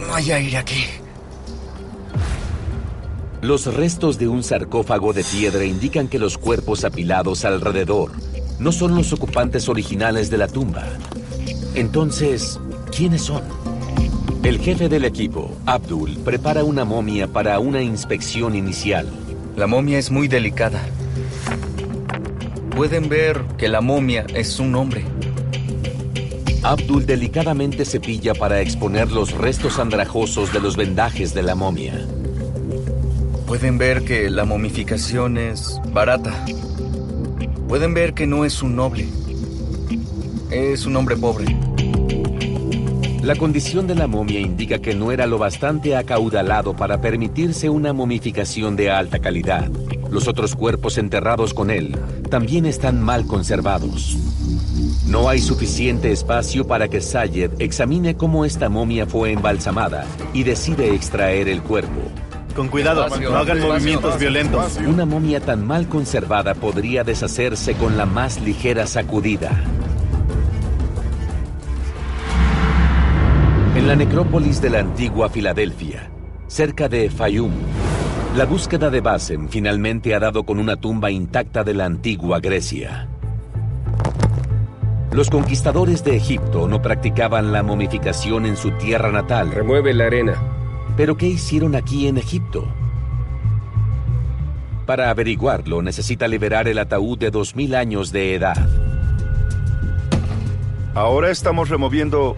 No 0.00 0.14
hay 0.14 0.32
aire 0.32 0.56
aquí. 0.56 0.84
Los 3.42 3.72
restos 3.72 4.18
de 4.18 4.26
un 4.26 4.42
sarcófago 4.42 5.12
de 5.12 5.22
piedra 5.22 5.64
indican 5.64 6.08
que 6.08 6.18
los 6.18 6.36
cuerpos 6.36 6.84
apilados 6.84 7.44
alrededor 7.44 8.10
no 8.58 8.72
son 8.72 8.96
los 8.96 9.12
ocupantes 9.12 9.68
originales 9.68 10.30
de 10.30 10.38
la 10.38 10.48
tumba. 10.48 10.84
Entonces, 11.76 12.58
¿quiénes 12.90 13.20
son? 13.20 13.42
El 14.42 14.58
jefe 14.58 14.88
del 14.88 15.04
equipo, 15.04 15.54
Abdul, 15.66 16.16
prepara 16.24 16.64
una 16.64 16.86
momia 16.86 17.28
para 17.28 17.58
una 17.58 17.82
inspección 17.82 18.56
inicial. 18.56 19.06
La 19.56 19.66
momia 19.66 19.98
es 19.98 20.10
muy 20.10 20.26
delicada. 20.26 20.82
Pueden 22.74 23.10
ver 23.10 23.42
que 23.58 23.68
la 23.68 23.82
momia 23.82 24.24
es 24.34 24.58
un 24.58 24.74
hombre. 24.74 25.04
Abdul 26.62 27.04
delicadamente 27.04 27.84
cepilla 27.84 28.32
para 28.32 28.62
exponer 28.62 29.12
los 29.12 29.32
restos 29.32 29.78
andrajosos 29.78 30.54
de 30.54 30.60
los 30.60 30.78
vendajes 30.78 31.34
de 31.34 31.42
la 31.42 31.54
momia. 31.54 31.92
Pueden 33.46 33.76
ver 33.76 34.02
que 34.02 34.30
la 34.30 34.46
momificación 34.46 35.36
es 35.36 35.78
barata. 35.92 36.32
Pueden 37.68 37.92
ver 37.92 38.14
que 38.14 38.26
no 38.26 38.46
es 38.46 38.62
un 38.62 38.76
noble. 38.76 39.06
Es 40.50 40.86
un 40.86 40.94
hombre 40.96 41.16
pobre. 41.16 41.56
La 43.22 43.34
condición 43.34 43.88
de 43.88 43.96
la 43.96 44.06
momia 44.06 44.38
indica 44.38 44.78
que 44.78 44.94
no 44.94 45.10
era 45.10 45.26
lo 45.26 45.38
bastante 45.38 45.96
acaudalado 45.96 46.76
para 46.76 47.00
permitirse 47.00 47.68
una 47.68 47.92
momificación 47.92 48.76
de 48.76 48.90
alta 48.90 49.18
calidad. 49.18 49.68
Los 50.08 50.28
otros 50.28 50.54
cuerpos 50.54 50.98
enterrados 50.98 51.52
con 51.52 51.70
él 51.70 51.98
también 52.30 52.64
están 52.64 53.02
mal 53.02 53.26
conservados. 53.26 54.16
No 55.06 55.28
hay 55.28 55.40
suficiente 55.40 56.12
espacio 56.12 56.64
para 56.64 56.86
que 56.86 57.00
Sayed 57.00 57.50
examine 57.58 58.16
cómo 58.16 58.44
esta 58.44 58.68
momia 58.68 59.06
fue 59.06 59.32
embalsamada 59.32 60.06
y 60.32 60.44
decide 60.44 60.94
extraer 60.94 61.48
el 61.48 61.62
cuerpo. 61.62 62.02
Con 62.54 62.68
cuidado, 62.68 63.08
no 63.08 63.36
hagan 63.36 63.60
movimientos 63.60 64.18
violentos. 64.18 64.78
Una 64.86 65.04
momia 65.04 65.40
tan 65.40 65.66
mal 65.66 65.88
conservada 65.88 66.54
podría 66.54 67.02
deshacerse 67.02 67.74
con 67.74 67.96
la 67.96 68.06
más 68.06 68.40
ligera 68.40 68.86
sacudida. 68.86 69.50
En 73.76 73.86
la 73.86 73.94
necrópolis 73.94 74.62
de 74.62 74.70
la 74.70 74.78
antigua 74.78 75.28
Filadelfia, 75.28 76.10
cerca 76.46 76.88
de 76.88 77.10
Fayum, 77.10 77.52
la 78.34 78.46
búsqueda 78.46 78.88
de 78.88 79.02
Basem 79.02 79.50
finalmente 79.50 80.14
ha 80.14 80.18
dado 80.18 80.44
con 80.44 80.58
una 80.58 80.76
tumba 80.76 81.10
intacta 81.10 81.62
de 81.62 81.74
la 81.74 81.84
antigua 81.84 82.40
Grecia. 82.40 83.06
Los 85.12 85.28
conquistadores 85.28 86.02
de 86.04 86.16
Egipto 86.16 86.66
no 86.66 86.80
practicaban 86.80 87.52
la 87.52 87.62
momificación 87.62 88.46
en 88.46 88.56
su 88.56 88.70
tierra 88.70 89.12
natal. 89.12 89.52
Remueve 89.52 89.92
la 89.92 90.06
arena. 90.06 90.42
¿Pero 90.96 91.18
qué 91.18 91.26
hicieron 91.26 91.74
aquí 91.74 92.08
en 92.08 92.16
Egipto? 92.16 92.66
Para 94.86 95.10
averiguarlo, 95.10 95.82
necesita 95.82 96.26
liberar 96.28 96.66
el 96.66 96.78
ataúd 96.78 97.18
de 97.18 97.30
2000 97.30 97.74
años 97.74 98.10
de 98.10 98.36
edad. 98.36 98.70
Ahora 100.94 101.30
estamos 101.30 101.68
removiendo 101.68 102.36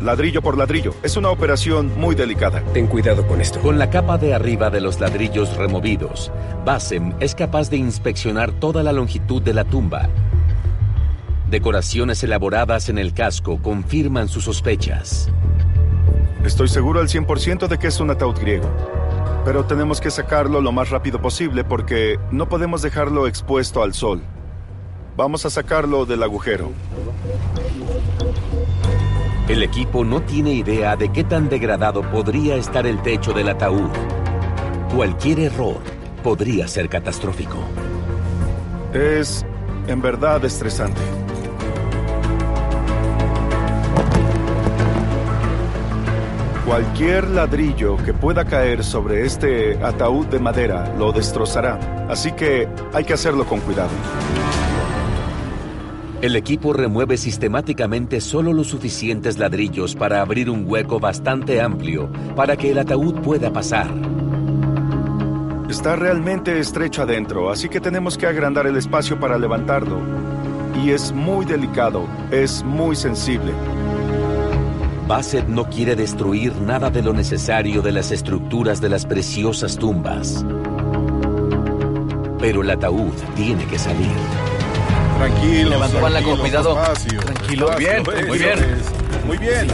ladrillo 0.00 0.42
por 0.42 0.56
ladrillo. 0.58 0.94
Es 1.02 1.16
una 1.16 1.30
operación 1.30 1.92
muy 1.98 2.14
delicada. 2.14 2.62
Ten 2.72 2.86
cuidado 2.86 3.26
con 3.26 3.40
esto. 3.40 3.60
Con 3.60 3.78
la 3.78 3.90
capa 3.90 4.18
de 4.18 4.34
arriba 4.34 4.70
de 4.70 4.80
los 4.80 5.00
ladrillos 5.00 5.56
removidos, 5.56 6.30
Basem 6.64 7.14
es 7.20 7.34
capaz 7.34 7.70
de 7.70 7.76
inspeccionar 7.76 8.52
toda 8.52 8.82
la 8.82 8.92
longitud 8.92 9.42
de 9.42 9.54
la 9.54 9.64
tumba. 9.64 10.08
Decoraciones 11.50 12.22
elaboradas 12.24 12.88
en 12.88 12.98
el 12.98 13.14
casco 13.14 13.62
confirman 13.62 14.28
sus 14.28 14.44
sospechas. 14.44 15.30
Estoy 16.44 16.68
seguro 16.68 17.00
al 17.00 17.08
100% 17.08 17.68
de 17.68 17.78
que 17.78 17.88
es 17.88 18.00
un 18.00 18.10
ataúd 18.10 18.38
griego. 18.38 18.68
Pero 19.44 19.64
tenemos 19.64 20.00
que 20.00 20.10
sacarlo 20.10 20.60
lo 20.60 20.72
más 20.72 20.90
rápido 20.90 21.20
posible 21.20 21.62
porque 21.62 22.18
no 22.32 22.48
podemos 22.48 22.82
dejarlo 22.82 23.28
expuesto 23.28 23.82
al 23.82 23.94
sol. 23.94 24.22
Vamos 25.16 25.46
a 25.46 25.50
sacarlo 25.50 26.04
del 26.04 26.22
agujero. 26.24 26.72
El 29.48 29.62
equipo 29.62 30.04
no 30.04 30.22
tiene 30.22 30.52
idea 30.54 30.96
de 30.96 31.12
qué 31.12 31.22
tan 31.22 31.48
degradado 31.48 32.02
podría 32.10 32.56
estar 32.56 32.84
el 32.84 33.00
techo 33.00 33.32
del 33.32 33.48
ataúd. 33.48 33.90
Cualquier 34.92 35.38
error 35.38 35.78
podría 36.24 36.66
ser 36.66 36.88
catastrófico. 36.88 37.58
Es 38.92 39.46
en 39.86 40.02
verdad 40.02 40.44
estresante. 40.44 41.00
Cualquier 46.66 47.28
ladrillo 47.28 47.98
que 47.98 48.12
pueda 48.12 48.44
caer 48.44 48.82
sobre 48.82 49.24
este 49.24 49.78
ataúd 49.80 50.26
de 50.26 50.40
madera 50.40 50.92
lo 50.98 51.12
destrozará. 51.12 52.08
Así 52.10 52.32
que 52.32 52.68
hay 52.92 53.04
que 53.04 53.12
hacerlo 53.12 53.46
con 53.46 53.60
cuidado. 53.60 53.90
El 56.22 56.34
equipo 56.34 56.72
remueve 56.72 57.18
sistemáticamente 57.18 58.22
solo 58.22 58.54
los 58.54 58.68
suficientes 58.68 59.38
ladrillos 59.38 59.94
para 59.94 60.22
abrir 60.22 60.48
un 60.48 60.64
hueco 60.66 60.98
bastante 60.98 61.60
amplio 61.60 62.08
para 62.34 62.56
que 62.56 62.70
el 62.70 62.78
ataúd 62.78 63.20
pueda 63.20 63.52
pasar. 63.52 63.88
Está 65.68 65.94
realmente 65.94 66.58
estrecho 66.58 67.02
adentro, 67.02 67.50
así 67.50 67.68
que 67.68 67.80
tenemos 67.80 68.16
que 68.16 68.26
agrandar 68.26 68.66
el 68.66 68.76
espacio 68.76 69.20
para 69.20 69.36
levantarlo. 69.36 69.98
Y 70.82 70.90
es 70.90 71.12
muy 71.12 71.44
delicado, 71.44 72.06
es 72.30 72.62
muy 72.64 72.96
sensible. 72.96 73.52
Bassett 75.06 75.46
no 75.48 75.68
quiere 75.68 75.96
destruir 75.96 76.54
nada 76.56 76.90
de 76.90 77.02
lo 77.02 77.12
necesario 77.12 77.82
de 77.82 77.92
las 77.92 78.10
estructuras 78.10 78.80
de 78.80 78.88
las 78.88 79.04
preciosas 79.04 79.76
tumbas. 79.76 80.44
Pero 82.40 82.62
el 82.62 82.70
ataúd 82.70 83.12
tiene 83.36 83.66
que 83.66 83.78
salir. 83.78 84.55
Tranquilo. 85.18 85.80
Con 86.24 86.38
cuidado. 86.38 86.76
Tranquilo. 87.24 87.70
Bien, 87.78 88.02
muy 88.26 88.38
bien. 88.38 88.58
Muy 89.26 89.38
bien. 89.38 89.66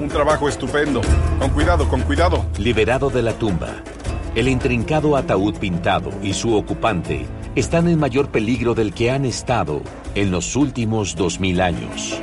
Un 0.00 0.08
trabajo 0.08 0.48
estupendo. 0.48 1.00
Con 1.38 1.50
cuidado, 1.50 1.88
con 1.88 2.00
cuidado. 2.02 2.44
Liberado 2.58 3.10
de 3.10 3.22
la 3.22 3.32
tumba, 3.34 3.68
el 4.34 4.48
intrincado 4.48 5.16
ataúd 5.16 5.56
pintado 5.58 6.10
y 6.22 6.34
su 6.34 6.54
ocupante 6.56 7.26
están 7.54 7.88
en 7.88 7.98
mayor 7.98 8.30
peligro 8.30 8.74
del 8.74 8.92
que 8.92 9.10
han 9.10 9.24
estado 9.24 9.82
en 10.14 10.30
los 10.30 10.56
últimos 10.56 11.14
2000 11.14 11.60
años. 11.60 12.20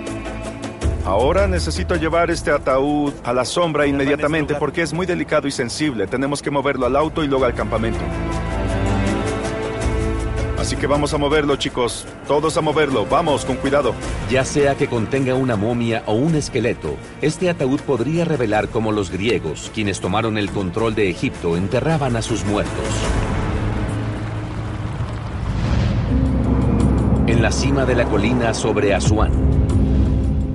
Ahora 1.06 1.48
necesito 1.48 1.96
llevar 1.96 2.30
este 2.30 2.52
ataúd 2.52 3.14
a 3.24 3.34
la 3.34 3.46
sombra 3.46 3.88
inmediatamente 3.88 4.56
porque 4.56 4.82
es 4.82 4.94
muy 4.94 5.06
delicado 5.06 5.48
y 5.48 5.52
sensible. 5.52 6.06
Tenemos 6.08 6.42
que 6.42 6.52
moverlo 6.52 6.86
al 6.86 6.96
auto 6.96 7.24
y 7.24 7.28
luego 7.28 7.46
al 7.46 7.56
campamento. 7.56 8.02
Así 10.72 10.80
que 10.80 10.88
vamos 10.88 11.14
a 11.14 11.18
moverlo, 11.18 11.58
chicos. 11.58 12.06
Todos 12.30 12.56
a 12.56 12.62
moverlo. 12.62 13.06
Vamos, 13.06 13.44
con 13.44 13.58
cuidado. 13.58 13.94
Ya 14.30 14.46
sea 14.46 14.76
que 14.76 14.88
contenga 14.88 15.36
una 15.36 15.58
momia 15.58 16.02
o 16.06 16.14
un 16.14 16.36
esqueleto, 16.36 16.96
este 17.22 17.50
ataúd 17.50 17.82
podría 17.82 18.24
revelar 18.24 18.70
cómo 18.70 18.94
los 18.94 19.12
griegos, 19.12 19.70
quienes 19.74 20.00
tomaron 20.00 20.38
el 20.38 20.50
control 20.50 20.96
de 20.96 21.10
Egipto, 21.10 21.58
enterraban 21.58 22.16
a 22.16 22.22
sus 22.22 22.46
muertos. 22.46 22.86
En 27.28 27.42
la 27.42 27.52
cima 27.52 27.86
de 27.86 27.96
la 27.96 28.06
colina 28.06 28.54
sobre 28.54 28.94
Asuán, 28.94 29.34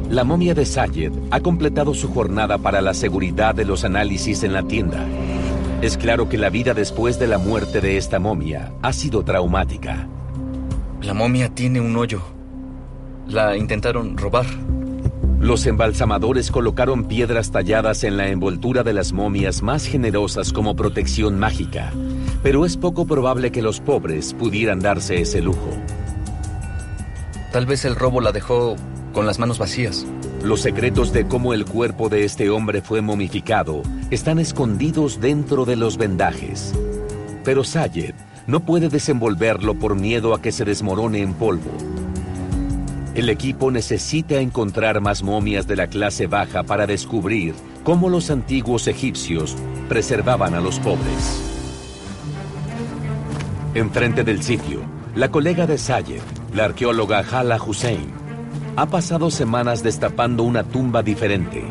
la 0.08 0.24
momia 0.24 0.54
de 0.54 0.64
Sayed 0.64 1.12
ha 1.30 1.40
completado 1.40 1.92
su 1.92 2.10
jornada 2.10 2.56
para 2.56 2.80
la 2.80 2.94
seguridad 2.94 3.54
de 3.54 3.66
los 3.66 3.84
análisis 3.84 4.44
en 4.44 4.54
la 4.54 4.62
tienda. 4.62 5.04
Es 5.82 5.98
claro 5.98 6.26
que 6.26 6.38
la 6.38 6.48
vida 6.48 6.72
después 6.72 7.18
de 7.18 7.26
la 7.26 7.36
muerte 7.36 7.82
de 7.82 7.98
esta 7.98 8.18
momia 8.18 8.72
ha 8.80 8.94
sido 8.94 9.22
traumática. 9.24 10.08
La 11.02 11.12
momia 11.12 11.50
tiene 11.54 11.82
un 11.82 11.94
hoyo. 11.96 12.22
La 13.28 13.58
intentaron 13.58 14.16
robar. 14.16 14.46
Los 15.38 15.66
embalsamadores 15.66 16.50
colocaron 16.50 17.04
piedras 17.04 17.50
talladas 17.50 18.04
en 18.04 18.16
la 18.16 18.28
envoltura 18.28 18.84
de 18.84 18.94
las 18.94 19.12
momias 19.12 19.62
más 19.62 19.84
generosas 19.84 20.50
como 20.50 20.74
protección 20.74 21.38
mágica, 21.38 21.92
pero 22.42 22.64
es 22.64 22.78
poco 22.78 23.06
probable 23.06 23.52
que 23.52 23.60
los 23.60 23.80
pobres 23.80 24.32
pudieran 24.32 24.80
darse 24.80 25.20
ese 25.20 25.42
lujo. 25.42 25.70
Tal 27.52 27.66
vez 27.66 27.84
el 27.84 27.96
robo 27.96 28.22
la 28.22 28.32
dejó 28.32 28.76
con 29.12 29.26
las 29.26 29.38
manos 29.38 29.58
vacías. 29.58 30.06
Los 30.42 30.62
secretos 30.62 31.12
de 31.12 31.26
cómo 31.26 31.52
el 31.52 31.66
cuerpo 31.66 32.08
de 32.08 32.24
este 32.24 32.48
hombre 32.48 32.80
fue 32.80 33.02
momificado 33.02 33.82
están 34.10 34.38
escondidos 34.38 35.20
dentro 35.20 35.64
de 35.64 35.76
los 35.76 35.96
vendajes. 35.96 36.72
Pero 37.44 37.64
Sayed 37.64 38.14
no 38.46 38.60
puede 38.60 38.88
desenvolverlo 38.88 39.74
por 39.74 39.96
miedo 39.96 40.34
a 40.34 40.40
que 40.40 40.52
se 40.52 40.64
desmorone 40.64 41.20
en 41.20 41.34
polvo. 41.34 41.72
El 43.14 43.28
equipo 43.28 43.70
necesita 43.70 44.36
encontrar 44.36 45.00
más 45.00 45.22
momias 45.22 45.66
de 45.66 45.74
la 45.74 45.88
clase 45.88 46.26
baja 46.26 46.62
para 46.62 46.86
descubrir 46.86 47.54
cómo 47.82 48.08
los 48.08 48.30
antiguos 48.30 48.86
egipcios 48.86 49.56
preservaban 49.88 50.54
a 50.54 50.60
los 50.60 50.78
pobres. 50.78 51.42
Enfrente 53.74 54.22
del 54.22 54.42
sitio, 54.42 54.80
la 55.14 55.30
colega 55.30 55.66
de 55.66 55.78
Sayed, 55.78 56.20
la 56.54 56.66
arqueóloga 56.66 57.20
Hala 57.20 57.60
Hussein, 57.60 58.12
ha 58.76 58.86
pasado 58.86 59.30
semanas 59.30 59.82
destapando 59.82 60.42
una 60.42 60.62
tumba 60.62 61.02
diferente. 61.02 61.64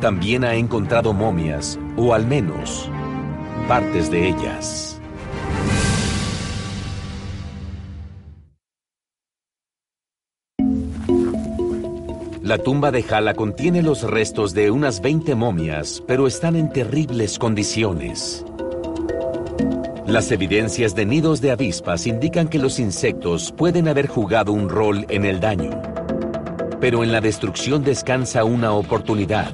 También 0.00 0.44
ha 0.44 0.54
encontrado 0.54 1.12
momias, 1.12 1.78
o 1.98 2.14
al 2.14 2.26
menos 2.26 2.88
partes 3.68 4.10
de 4.10 4.28
ellas. 4.28 4.98
La 12.42 12.58
tumba 12.58 12.90
de 12.90 13.02
Jala 13.02 13.34
contiene 13.34 13.82
los 13.82 14.02
restos 14.02 14.54
de 14.54 14.70
unas 14.70 15.02
20 15.02 15.34
momias, 15.34 16.02
pero 16.06 16.26
están 16.26 16.56
en 16.56 16.72
terribles 16.72 17.38
condiciones. 17.38 18.44
Las 20.06 20.32
evidencias 20.32 20.94
de 20.96 21.04
nidos 21.04 21.42
de 21.42 21.52
avispas 21.52 22.06
indican 22.06 22.48
que 22.48 22.58
los 22.58 22.80
insectos 22.80 23.52
pueden 23.52 23.86
haber 23.86 24.08
jugado 24.08 24.52
un 24.52 24.70
rol 24.70 25.04
en 25.10 25.26
el 25.26 25.38
daño. 25.38 25.89
Pero 26.80 27.04
en 27.04 27.12
la 27.12 27.20
destrucción 27.20 27.84
descansa 27.84 28.44
una 28.44 28.72
oportunidad. 28.72 29.52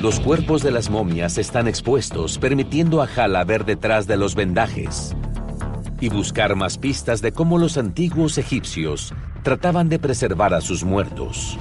Los 0.00 0.18
cuerpos 0.18 0.62
de 0.62 0.72
las 0.72 0.90
momias 0.90 1.38
están 1.38 1.68
expuestos, 1.68 2.38
permitiendo 2.38 3.02
a 3.02 3.06
Jala 3.06 3.44
ver 3.44 3.64
detrás 3.64 4.06
de 4.06 4.16
los 4.16 4.34
vendajes 4.34 5.14
y 6.00 6.08
buscar 6.08 6.56
más 6.56 6.78
pistas 6.78 7.22
de 7.22 7.30
cómo 7.30 7.58
los 7.58 7.78
antiguos 7.78 8.36
egipcios 8.36 9.14
trataban 9.44 9.88
de 9.88 10.00
preservar 10.00 10.54
a 10.54 10.60
sus 10.60 10.82
muertos. 10.82 11.56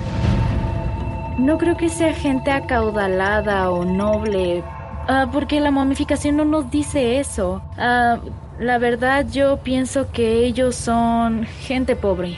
No 1.38 1.58
creo 1.60 1.78
que 1.78 1.90
sea 1.90 2.14
gente 2.14 2.50
acaudalada 2.50 3.70
o 3.70 3.86
noble, 3.86 4.64
ah, 5.08 5.30
porque 5.32 5.60
la 5.60 5.70
momificación 5.70 6.38
no 6.38 6.46
nos 6.46 6.72
dice 6.72 7.20
eso. 7.20 7.62
Ah, 7.78 8.20
la 8.60 8.78
verdad 8.80 9.28
yo 9.32 9.58
pienso 9.58 10.12
que 10.12 10.46
ellos 10.46 10.76
son 10.76 11.46
gente 11.46 11.96
pobre. 11.96 12.38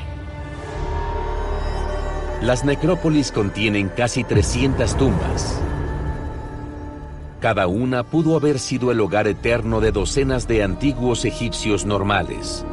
Las 2.43 2.65
necrópolis 2.65 3.31
contienen 3.31 3.87
casi 3.87 4.25
300 4.25 4.97
tumbas. 4.97 5.61
Cada 7.39 7.67
una 7.67 8.03
pudo 8.03 8.35
haber 8.35 8.59
sido 8.59 8.91
el 8.91 8.99
hogar 8.99 9.27
eterno 9.27 9.79
de 9.79 9.93
docenas 9.93 10.45
de 10.45 10.61
antiguos 10.61 11.23
egipcios 11.23 11.85
normales. 11.85 12.65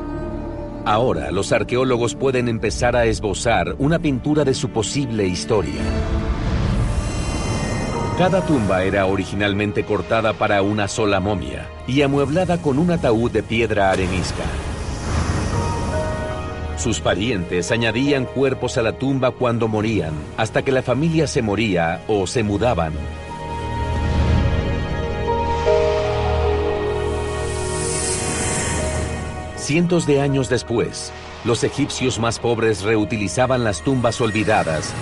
Ahora 0.84 1.30
los 1.30 1.52
arqueólogos 1.52 2.16
pueden 2.16 2.48
empezar 2.48 2.96
a 2.96 3.04
esbozar 3.04 3.76
una 3.78 4.00
pintura 4.00 4.44
de 4.44 4.54
su 4.54 4.70
posible 4.70 5.28
historia. 5.28 5.82
Cada 8.18 8.44
tumba 8.44 8.82
era 8.82 9.06
originalmente 9.06 9.84
cortada 9.84 10.32
para 10.32 10.62
una 10.62 10.88
sola 10.88 11.20
momia 11.20 11.68
y 11.86 12.02
amueblada 12.02 12.60
con 12.60 12.76
un 12.76 12.90
ataúd 12.90 13.30
de 13.30 13.44
piedra 13.44 13.92
arenisca. 13.92 14.42
Sus 16.80 16.98
parientes 16.98 17.72
añadían 17.72 18.24
cuerpos 18.24 18.78
a 18.78 18.82
la 18.82 18.92
tumba 18.92 19.32
cuando 19.32 19.68
morían, 19.68 20.14
hasta 20.38 20.62
que 20.62 20.72
la 20.72 20.80
familia 20.80 21.26
se 21.26 21.42
moría 21.42 22.02
o 22.08 22.26
se 22.26 22.42
mudaban. 22.42 22.94
Cientos 29.56 30.06
de 30.06 30.22
años 30.22 30.48
después, 30.48 31.12
los 31.44 31.64
egipcios 31.64 32.18
más 32.18 32.38
pobres 32.38 32.80
reutilizaban 32.80 33.62
las 33.62 33.82
tumbas 33.82 34.18
olvidadas, 34.22 34.94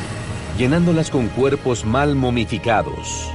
llenándolas 0.58 1.10
con 1.10 1.28
cuerpos 1.28 1.84
mal 1.84 2.16
momificados. 2.16 3.30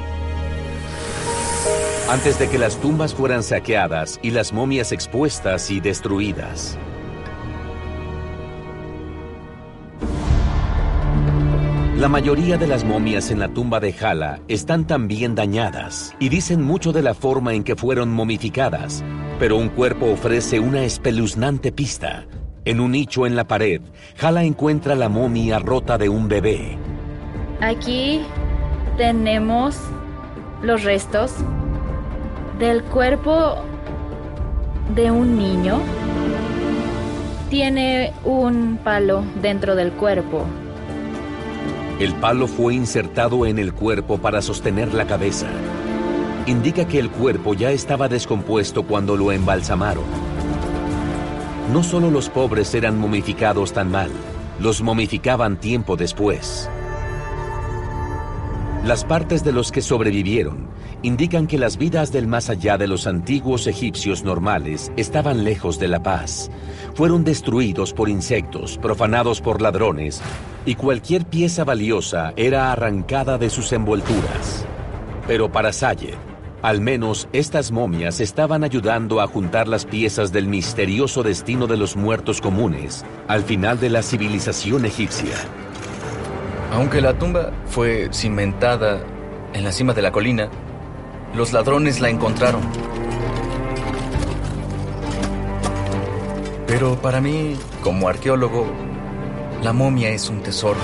Antes 2.09 2.37
de 2.39 2.49
que 2.49 2.57
las 2.57 2.75
tumbas 2.75 3.13
fueran 3.13 3.41
saqueadas 3.41 4.19
y 4.21 4.31
las 4.31 4.51
momias 4.51 4.91
expuestas 4.91 5.71
y 5.71 5.79
destruidas. 5.79 6.77
La 12.03 12.09
mayoría 12.09 12.57
de 12.57 12.67
las 12.67 12.83
momias 12.83 13.31
en 13.31 13.39
la 13.39 13.47
tumba 13.47 13.79
de 13.79 13.93
Jala 13.93 14.41
están 14.49 14.85
también 14.85 15.35
dañadas 15.35 16.13
y 16.19 16.27
dicen 16.27 16.61
mucho 16.61 16.91
de 16.91 17.01
la 17.01 17.13
forma 17.13 17.53
en 17.53 17.63
que 17.63 17.77
fueron 17.77 18.11
momificadas, 18.11 19.05
pero 19.39 19.55
un 19.55 19.69
cuerpo 19.69 20.07
ofrece 20.07 20.59
una 20.59 20.83
espeluznante 20.83 21.71
pista. 21.71 22.25
En 22.65 22.81
un 22.81 22.91
nicho 22.91 23.25
en 23.25 23.37
la 23.37 23.47
pared, 23.47 23.79
Jala 24.17 24.43
encuentra 24.43 24.95
la 24.95 25.07
momia 25.07 25.59
rota 25.59 25.97
de 25.97 26.09
un 26.09 26.27
bebé. 26.27 26.77
Aquí 27.61 28.19
tenemos 28.97 29.77
los 30.61 30.83
restos 30.83 31.33
del 32.59 32.83
cuerpo 32.83 33.63
de 34.93 35.09
un 35.09 35.37
niño. 35.37 35.79
Tiene 37.49 38.11
un 38.25 38.77
palo 38.83 39.23
dentro 39.41 39.77
del 39.77 39.93
cuerpo. 39.93 40.45
El 41.99 42.15
palo 42.15 42.47
fue 42.47 42.73
insertado 42.73 43.45
en 43.45 43.59
el 43.59 43.71
cuerpo 43.71 44.17
para 44.17 44.41
sostener 44.41 44.93
la 44.93 45.05
cabeza. 45.05 45.47
Indica 46.47 46.85
que 46.85 46.99
el 46.99 47.09
cuerpo 47.09 47.53
ya 47.53 47.71
estaba 47.71 48.09
descompuesto 48.09 48.83
cuando 48.83 49.15
lo 49.15 49.31
embalsamaron. 49.31 50.03
No 51.71 51.83
solo 51.83 52.09
los 52.09 52.29
pobres 52.29 52.73
eran 52.73 52.97
momificados 52.99 53.73
tan 53.73 53.91
mal, 53.91 54.09
los 54.59 54.81
momificaban 54.81 55.57
tiempo 55.57 55.95
después. 55.95 56.69
Las 58.83 59.05
partes 59.05 59.45
de 59.45 59.53
los 59.53 59.71
que 59.71 59.81
sobrevivieron 59.81 60.67
indican 61.03 61.47
que 61.47 61.57
las 61.57 61.77
vidas 61.77 62.11
del 62.11 62.27
más 62.27 62.49
allá 62.49 62.77
de 62.77 62.85
los 62.85 63.07
antiguos 63.07 63.65
egipcios 63.65 64.25
normales 64.25 64.91
estaban 64.97 65.45
lejos 65.45 65.79
de 65.79 65.87
la 65.87 66.03
paz. 66.03 66.51
Fueron 66.93 67.23
destruidos 67.23 67.93
por 67.93 68.09
insectos, 68.09 68.77
profanados 68.77 69.39
por 69.39 69.61
ladrones, 69.61 70.21
y 70.65 70.75
cualquier 70.75 71.25
pieza 71.25 71.63
valiosa 71.63 72.33
era 72.35 72.73
arrancada 72.73 73.37
de 73.37 73.49
sus 73.49 73.71
envolturas. 73.71 74.65
Pero 75.27 75.49
para 75.49 75.71
Sayed, 75.71 76.15
al 76.61 76.81
menos 76.81 77.29
estas 77.31 77.71
momias 77.71 78.19
estaban 78.19 78.65
ayudando 78.65 79.21
a 79.21 79.27
juntar 79.27 79.69
las 79.69 79.85
piezas 79.85 80.33
del 80.33 80.47
misterioso 80.47 81.23
destino 81.23 81.67
de 81.67 81.77
los 81.77 81.95
muertos 81.95 82.41
comunes 82.41 83.05
al 83.29 83.43
final 83.43 83.79
de 83.79 83.91
la 83.91 84.03
civilización 84.03 84.83
egipcia. 84.83 85.37
Aunque 86.73 87.01
la 87.01 87.13
tumba 87.19 87.51
fue 87.67 88.09
cimentada 88.11 88.99
en 89.53 89.63
la 89.63 89.71
cima 89.71 89.93
de 89.93 90.01
la 90.01 90.11
colina, 90.11 90.49
los 91.35 91.53
ladrones 91.53 92.01
la 92.01 92.09
encontraron. 92.09 92.61
Pero 96.65 96.99
para 96.99 97.21
mí, 97.21 97.55
como 97.83 98.07
arqueólogo, 98.09 98.65
la 99.61 99.71
momia 99.71 100.09
es 100.09 100.27
un 100.29 100.41
tesoro. 100.41 100.79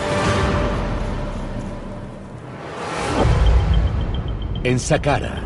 En 4.63 4.77
Saqqara, 4.77 5.41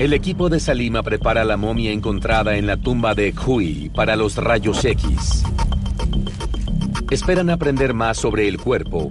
el 0.00 0.12
equipo 0.12 0.48
de 0.48 0.58
Salima 0.58 1.04
prepara 1.04 1.44
la 1.44 1.56
momia 1.56 1.92
encontrada 1.92 2.56
en 2.56 2.66
la 2.66 2.76
tumba 2.76 3.14
de 3.14 3.32
Khui 3.32 3.90
para 3.94 4.16
los 4.16 4.36
rayos 4.36 4.84
X. 4.84 5.44
Esperan 7.14 7.48
aprender 7.48 7.94
más 7.94 8.16
sobre 8.16 8.48
el 8.48 8.58
cuerpo 8.58 9.08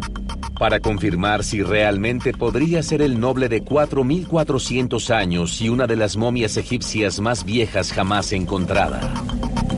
para 0.59 0.81
confirmar 0.81 1.41
si 1.41 1.63
realmente 1.63 2.33
podría 2.33 2.83
ser 2.83 3.01
el 3.01 3.17
noble 3.17 3.47
de 3.47 3.63
4.400 3.63 5.09
años 5.15 5.61
y 5.61 5.69
una 5.69 5.87
de 5.87 5.95
las 5.95 6.17
momias 6.17 6.57
egipcias 6.57 7.21
más 7.21 7.45
viejas 7.45 7.93
jamás 7.93 8.33
encontrada. 8.33 8.99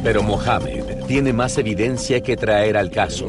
Pero 0.04 0.24
Mohammed 0.24 1.06
tiene 1.06 1.34
más 1.34 1.60
evidencia 1.60 2.24
que 2.24 2.36
traer 2.36 2.78
al 2.78 2.90
caso. 2.90 3.28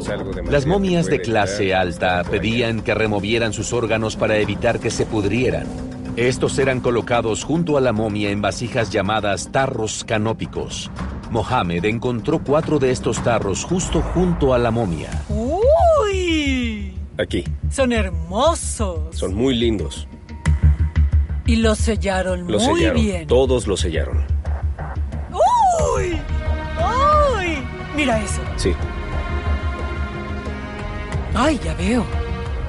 Las 0.49 0.65
momias 0.65 1.05
de 1.05 1.21
clase 1.21 1.75
alta 1.75 2.23
pedían 2.23 2.81
que 2.81 2.95
removieran 2.95 3.53
sus 3.53 3.73
órganos 3.73 4.15
para 4.15 4.37
evitar 4.37 4.79
que 4.79 4.89
se 4.89 5.05
pudrieran. 5.05 5.67
Estos 6.15 6.57
eran 6.57 6.79
colocados 6.79 7.43
junto 7.43 7.77
a 7.77 7.81
la 7.81 7.93
momia 7.93 8.31
en 8.31 8.41
vasijas 8.41 8.89
llamadas 8.89 9.51
tarros 9.51 10.03
canópicos. 10.03 10.89
Mohamed 11.31 11.85
encontró 11.85 12.39
cuatro 12.39 12.79
de 12.79 12.91
estos 12.91 13.21
tarros 13.23 13.63
justo 13.65 14.01
junto 14.01 14.53
a 14.53 14.57
la 14.57 14.71
momia. 14.71 15.09
¡Uy! 15.29 16.93
Aquí. 17.17 17.43
Son 17.69 17.91
hermosos. 17.91 19.15
Son 19.15 19.33
muy 19.33 19.55
lindos. 19.55 20.07
Y 21.45 21.57
los 21.57 21.77
sellaron 21.77 22.49
Los 22.51 22.63
muy 22.67 22.79
sellaron. 22.81 23.01
bien. 23.01 23.27
Todos 23.27 23.67
los 23.67 23.79
sellaron. 23.79 24.25
¡Uy! 25.31 26.11
¡Uy! 26.13 27.57
Mira 27.95 28.19
eso. 28.21 28.41
Sí. 28.57 28.73
Ay, 31.33 31.59
ya 31.63 31.73
veo. 31.75 32.03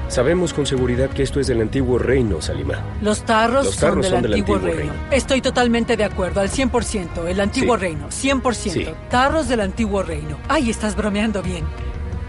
Sabemos 0.09 0.53
con 0.53 0.65
seguridad 0.65 1.09
que 1.11 1.21
esto 1.23 1.39
es 1.39 1.45
del 1.47 1.61
antiguo 1.61 1.99
reino, 1.99 2.41
Salima. 2.41 2.79
Los 3.01 3.21
tarros, 3.23 3.65
Los 3.65 3.77
tarros 3.77 3.93
son, 3.93 4.01
del, 4.01 4.11
son 4.11 4.21
del 4.23 4.33
antiguo, 4.33 4.55
antiguo 4.55 4.75
reino. 4.75 4.93
reino. 4.93 5.05
Estoy 5.11 5.39
totalmente 5.41 5.95
de 5.95 6.03
acuerdo, 6.03 6.41
al 6.41 6.49
100%. 6.49 7.27
El 7.27 7.39
antiguo 7.39 7.75
Sí. 7.75 7.81
reino, 7.81 8.07
100%. 8.09 8.73
Sí. 8.73 8.87
Tarros 9.11 9.47
del 9.47 9.61
antiguo 9.61 10.01
reino. 10.01 10.37
Ay, 10.47 10.71
estás 10.71 10.95
bromeando 10.95 11.43
bien. 11.43 11.63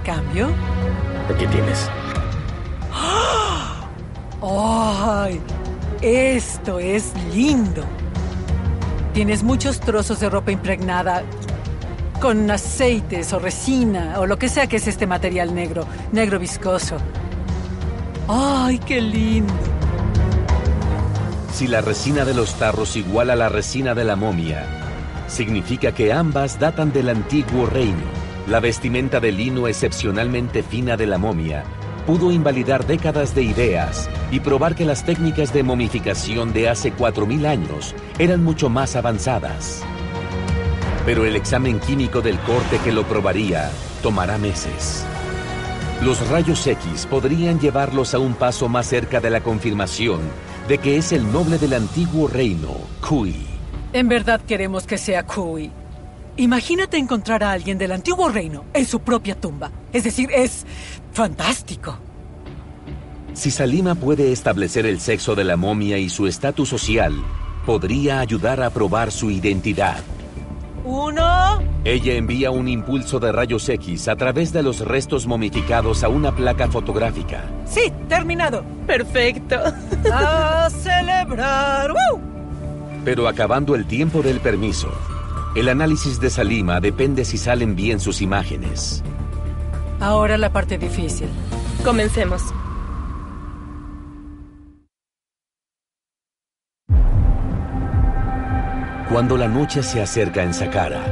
¿Cambio? 0.05 0.49
Aquí 1.35 1.47
tienes. 1.47 1.89
¡Ay! 4.43 5.41
Esto 6.03 6.79
es 6.79 7.13
lindo. 7.35 7.83
Tienes 9.15 9.43
muchos 9.43 9.81
trozos 9.81 10.21
de 10.21 10.29
ropa 10.31 10.53
impregnada 10.53 11.23
con 12.21 12.51
aceites 12.51 13.33
o 13.33 13.39
resina 13.39 14.17
o 14.19 14.27
lo 14.27 14.39
que 14.39 14.49
sea 14.51 14.67
que 14.67 14.77
es 14.77 14.87
este 14.87 15.07
material 15.07 15.55
negro, 15.55 15.87
negro 16.13 16.39
viscoso. 16.39 16.97
¡Ay, 18.33 18.79
qué 18.79 19.01
lindo! 19.01 19.53
Si 21.53 21.67
la 21.67 21.81
resina 21.81 22.25
de 22.25 22.33
los 22.33 22.55
tarros 22.55 22.95
iguala 22.95 23.33
a 23.33 23.37
la 23.37 23.49
resina 23.49 23.93
de 23.93 24.05
la 24.05 24.15
momia, 24.15 24.67
significa 25.27 25.91
que 25.91 26.13
ambas 26.13 26.61
datan 26.61 26.93
del 26.93 27.09
antiguo 27.09 27.67
reino. 27.67 28.05
La 28.47 28.61
vestimenta 28.61 29.19
de 29.19 29.33
lino 29.33 29.67
excepcionalmente 29.67 30.63
fina 30.63 30.97
de 30.97 31.09
la 31.09 31.19
momia 31.19 31.65
pudo 32.07 32.31
invalidar 32.31 32.87
décadas 32.87 33.35
de 33.35 33.43
ideas 33.43 34.09
y 34.31 34.39
probar 34.39 34.77
que 34.77 34.85
las 34.85 35.05
técnicas 35.05 35.53
de 35.53 35.65
momificación 35.65 36.53
de 36.53 36.69
hace 36.69 36.95
4.000 36.95 37.47
años 37.47 37.97
eran 38.21 38.45
mucho 38.45 38.69
más 38.69 38.95
avanzadas. 38.95 39.83
Pero 41.05 41.25
el 41.25 41.35
examen 41.35 41.81
químico 41.81 42.21
del 42.21 42.39
corte 42.39 42.79
que 42.85 42.93
lo 42.93 43.03
probaría 43.03 43.73
tomará 44.03 44.39
meses. 44.39 45.05
Los 46.03 46.27
rayos 46.31 46.67
X 46.67 47.07
podrían 47.11 47.61
llevarlos 47.61 48.15
a 48.15 48.19
un 48.19 48.33
paso 48.33 48.71
más 48.71 48.87
cerca 48.87 49.21
de 49.21 49.29
la 49.29 49.43
confirmación 49.43 50.21
de 50.67 50.79
que 50.79 50.97
es 50.97 51.13
el 51.13 51.31
noble 51.31 51.59
del 51.59 51.75
antiguo 51.75 52.27
reino, 52.27 52.75
Kui. 53.07 53.35
En 53.93 54.09
verdad 54.09 54.41
queremos 54.41 54.87
que 54.87 54.97
sea 54.97 55.27
Kui. 55.27 55.71
Imagínate 56.39 56.97
encontrar 56.97 57.45
a 57.45 57.53
alguien 57.53 57.77
del 57.77 57.93
antiguo 57.93 58.31
reino 58.31 58.65
en 58.73 58.87
su 58.87 59.01
propia 59.01 59.39
tumba. 59.39 59.71
Es 59.93 60.05
decir, 60.05 60.31
es 60.33 60.65
fantástico. 61.13 61.99
Si 63.35 63.51
Salima 63.51 63.95
puede 63.95 64.33
establecer 64.33 64.87
el 64.87 65.01
sexo 65.01 65.35
de 65.35 65.45
la 65.45 65.59
momia 65.59 65.99
y 65.99 66.09
su 66.09 66.27
estatus 66.27 66.71
social, 66.71 67.15
podría 67.67 68.21
ayudar 68.21 68.63
a 68.63 68.71
probar 68.71 69.13
su 69.13 69.31
identidad. 69.31 70.03
Uno. 70.85 71.61
Ella 71.85 72.15
envía 72.15 72.51
un 72.51 72.69
impulso 72.69 73.19
de 73.21 73.33
rayos 73.33 73.69
X 73.69 74.09
a 74.09 74.17
través 74.17 74.53
de 74.53 74.63
los 74.63 74.81
restos 74.81 75.27
momificados 75.27 76.05
a 76.05 76.09
una 76.09 76.35
placa 76.35 76.69
fotográfica. 76.69 77.45
Sí, 77.65 77.93
terminado. 78.09 78.65
Perfecto. 78.87 79.57
A 80.13 80.69
celebrar. 80.71 81.91
¡Woo! 81.91 82.21
Pero 83.05 83.29
acabando 83.29 83.75
el 83.75 83.87
tiempo 83.87 84.23
del 84.23 84.41
permiso, 84.41 84.91
el 85.55 85.69
análisis 85.69 86.21
de 86.21 86.31
Salima 86.31 86.81
depende 86.81 87.25
si 87.25 87.39
salen 87.39 87.75
bien 87.75 87.99
sus 87.99 88.21
imágenes. 88.21 89.03
Ahora 90.01 90.39
la 90.39 90.53
parte 90.53 90.79
difícil. 90.79 91.29
Comencemos. 91.85 92.43
Cuando 99.11 99.37
la 99.37 99.49
noche 99.49 99.83
se 99.83 100.01
acerca 100.01 100.45
en 100.45 100.55
Saqqara, 100.55 101.03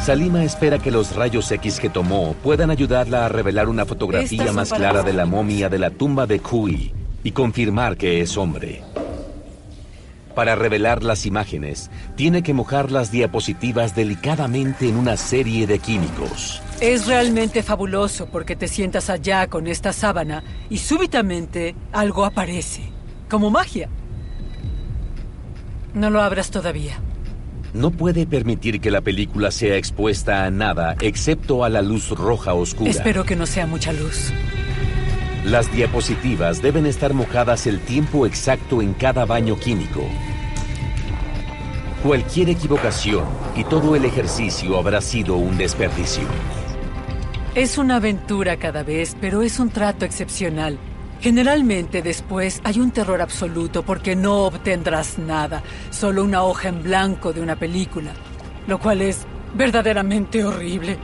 Salima 0.00 0.44
espera 0.44 0.78
que 0.78 0.92
los 0.92 1.16
rayos 1.16 1.50
X 1.50 1.80
que 1.80 1.90
tomó 1.90 2.36
puedan 2.44 2.70
ayudarla 2.70 3.26
a 3.26 3.28
revelar 3.28 3.68
una 3.68 3.84
fotografía 3.84 4.52
más 4.52 4.72
clara 4.72 5.02
de 5.02 5.12
la 5.12 5.26
momia 5.26 5.68
de 5.68 5.80
la 5.80 5.90
tumba 5.90 6.28
de 6.28 6.38
Kui 6.38 6.94
y 7.24 7.32
confirmar 7.32 7.96
que 7.96 8.20
es 8.20 8.36
hombre. 8.36 8.84
Para 10.36 10.54
revelar 10.54 11.02
las 11.02 11.26
imágenes, 11.26 11.90
tiene 12.14 12.44
que 12.44 12.54
mojar 12.54 12.92
las 12.92 13.10
diapositivas 13.10 13.96
delicadamente 13.96 14.88
en 14.88 14.96
una 14.96 15.16
serie 15.16 15.66
de 15.66 15.80
químicos. 15.80 16.62
Es 16.80 17.08
realmente 17.08 17.64
fabuloso 17.64 18.26
porque 18.26 18.54
te 18.54 18.68
sientas 18.68 19.10
allá 19.10 19.48
con 19.48 19.66
esta 19.66 19.92
sábana 19.92 20.44
y 20.70 20.78
súbitamente 20.78 21.74
algo 21.90 22.24
aparece. 22.24 22.82
Como 23.28 23.50
magia. 23.50 23.88
No 25.98 26.10
lo 26.10 26.22
abras 26.22 26.52
todavía. 26.52 27.00
No 27.74 27.90
puede 27.90 28.24
permitir 28.24 28.80
que 28.80 28.92
la 28.92 29.00
película 29.00 29.50
sea 29.50 29.74
expuesta 29.74 30.44
a 30.44 30.50
nada 30.52 30.94
excepto 31.00 31.64
a 31.64 31.68
la 31.68 31.82
luz 31.82 32.10
roja 32.10 32.54
oscura. 32.54 32.88
Espero 32.88 33.24
que 33.24 33.34
no 33.34 33.46
sea 33.46 33.66
mucha 33.66 33.92
luz. 33.92 34.32
Las 35.44 35.72
diapositivas 35.72 36.62
deben 36.62 36.86
estar 36.86 37.14
mojadas 37.14 37.66
el 37.66 37.80
tiempo 37.80 38.26
exacto 38.26 38.80
en 38.80 38.94
cada 38.94 39.24
baño 39.24 39.58
químico. 39.58 40.04
Cualquier 42.04 42.50
equivocación 42.50 43.24
y 43.56 43.64
todo 43.64 43.96
el 43.96 44.04
ejercicio 44.04 44.78
habrá 44.78 45.00
sido 45.00 45.34
un 45.34 45.58
desperdicio. 45.58 46.28
Es 47.56 47.76
una 47.76 47.96
aventura 47.96 48.56
cada 48.56 48.84
vez, 48.84 49.16
pero 49.20 49.42
es 49.42 49.58
un 49.58 49.70
trato 49.70 50.04
excepcional. 50.04 50.78
Generalmente 51.20 52.00
después 52.00 52.60
hay 52.62 52.78
un 52.78 52.92
terror 52.92 53.20
absoluto 53.20 53.82
porque 53.82 54.14
no 54.14 54.44
obtendrás 54.44 55.18
nada, 55.18 55.62
solo 55.90 56.22
una 56.22 56.44
hoja 56.44 56.68
en 56.68 56.82
blanco 56.82 57.32
de 57.32 57.40
una 57.40 57.56
película, 57.56 58.12
lo 58.68 58.78
cual 58.78 59.02
es 59.02 59.26
verdaderamente 59.54 60.44
horrible. 60.44 60.96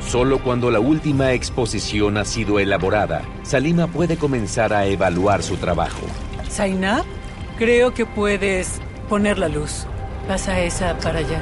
Solo 0.00 0.42
cuando 0.42 0.70
la 0.70 0.80
última 0.80 1.32
exposición 1.32 2.16
ha 2.16 2.24
sido 2.24 2.58
elaborada, 2.58 3.22
Salima 3.42 3.86
puede 3.86 4.16
comenzar 4.16 4.72
a 4.72 4.86
evaluar 4.86 5.42
su 5.42 5.56
trabajo. 5.56 6.06
Zainab, 6.50 7.04
creo 7.58 7.94
que 7.94 8.06
puedes 8.06 8.80
poner 9.08 9.38
la 9.38 9.48
luz. 9.48 9.86
Pasa 10.26 10.60
esa 10.60 10.96
para 10.98 11.20
allá. 11.20 11.40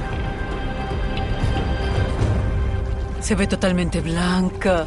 Se 3.20 3.34
ve 3.34 3.46
totalmente 3.46 4.00
blanca. 4.00 4.86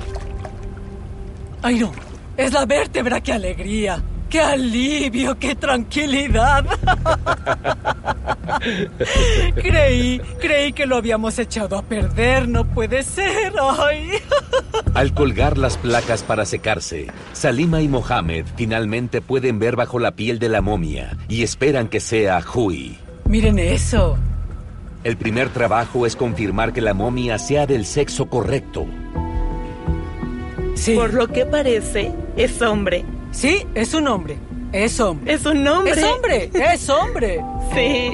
¡Ay, 1.62 1.80
no! 1.80 2.11
¡Es 2.38 2.54
la 2.54 2.66
vértebra! 2.66 3.22
¡Qué 3.22 3.34
alegría! 3.34 4.02
¡Qué 4.30 4.40
alivio! 4.40 5.38
¡Qué 5.38 5.56
tranquilidad! 5.56 6.66
creí, 9.56 10.22
creí 10.40 10.72
que 10.72 10.86
lo 10.86 10.96
habíamos 10.96 11.38
echado 11.38 11.78
a 11.78 11.82
perder. 11.82 12.48
No 12.48 12.66
puede 12.66 13.04
ser. 13.04 13.54
¡Ay! 13.62 14.12
Al 14.94 15.14
colgar 15.14 15.58
las 15.58 15.78
placas 15.78 16.24
para 16.24 16.46
secarse, 16.46 17.08
Salima 17.34 17.82
y 17.82 17.90
Mohamed 17.90 18.46
finalmente 18.56 19.22
pueden 19.22 19.60
ver 19.60 19.76
bajo 19.76 20.00
la 20.00 20.12
piel 20.12 20.40
de 20.40 20.50
la 20.50 20.62
momia 20.62 21.18
y 21.28 21.44
esperan 21.44 21.90
que 21.90 22.00
sea 22.00 22.42
Hui. 22.54 22.98
Miren 23.26 23.60
eso. 23.60 24.18
El 25.04 25.18
primer 25.18 25.50
trabajo 25.50 26.06
es 26.06 26.16
confirmar 26.16 26.74
que 26.74 26.82
la 26.82 26.94
momia 26.94 27.38
sea 27.38 27.66
del 27.66 27.86
sexo 27.86 28.30
correcto. 28.30 28.86
Sí. 30.76 30.95
Por 30.95 31.13
lo 31.13 31.28
que 31.28 31.45
parece, 31.45 32.11
es 32.36 32.61
hombre. 32.61 33.05
Sí, 33.32 33.65
es 33.76 33.93
un 33.93 34.07
hombre. 34.07 34.38
Es 34.72 34.99
hombre. 34.99 35.34
Es 35.34 35.45
un 35.45 35.67
hombre. 35.67 35.91
Es 35.93 36.03
hombre. 36.03 36.49
Es 36.53 36.89
hombre. 36.89 37.41
Sí. 37.74 38.11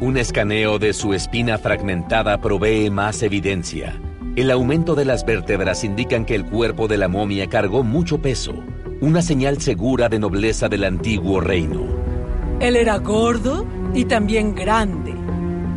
Un 0.00 0.18
escaneo 0.18 0.78
de 0.78 0.92
su 0.92 1.14
espina 1.14 1.56
fragmentada 1.56 2.38
provee 2.38 2.90
más 2.90 3.22
evidencia. 3.22 3.98
El 4.36 4.50
aumento 4.50 4.94
de 4.94 5.04
las 5.06 5.24
vértebras 5.24 5.84
indican 5.84 6.26
que 6.26 6.34
el 6.34 6.44
cuerpo 6.44 6.88
de 6.88 6.98
la 6.98 7.08
momia 7.08 7.46
cargó 7.46 7.82
mucho 7.82 8.20
peso, 8.20 8.52
una 9.00 9.22
señal 9.22 9.62
segura 9.62 10.08
de 10.08 10.18
nobleza 10.18 10.68
del 10.68 10.84
antiguo 10.84 11.40
reino. 11.40 11.86
Él 12.60 12.76
era 12.76 12.98
gordo 12.98 13.64
y 13.94 14.04
también 14.04 14.54
grande. 14.54 15.14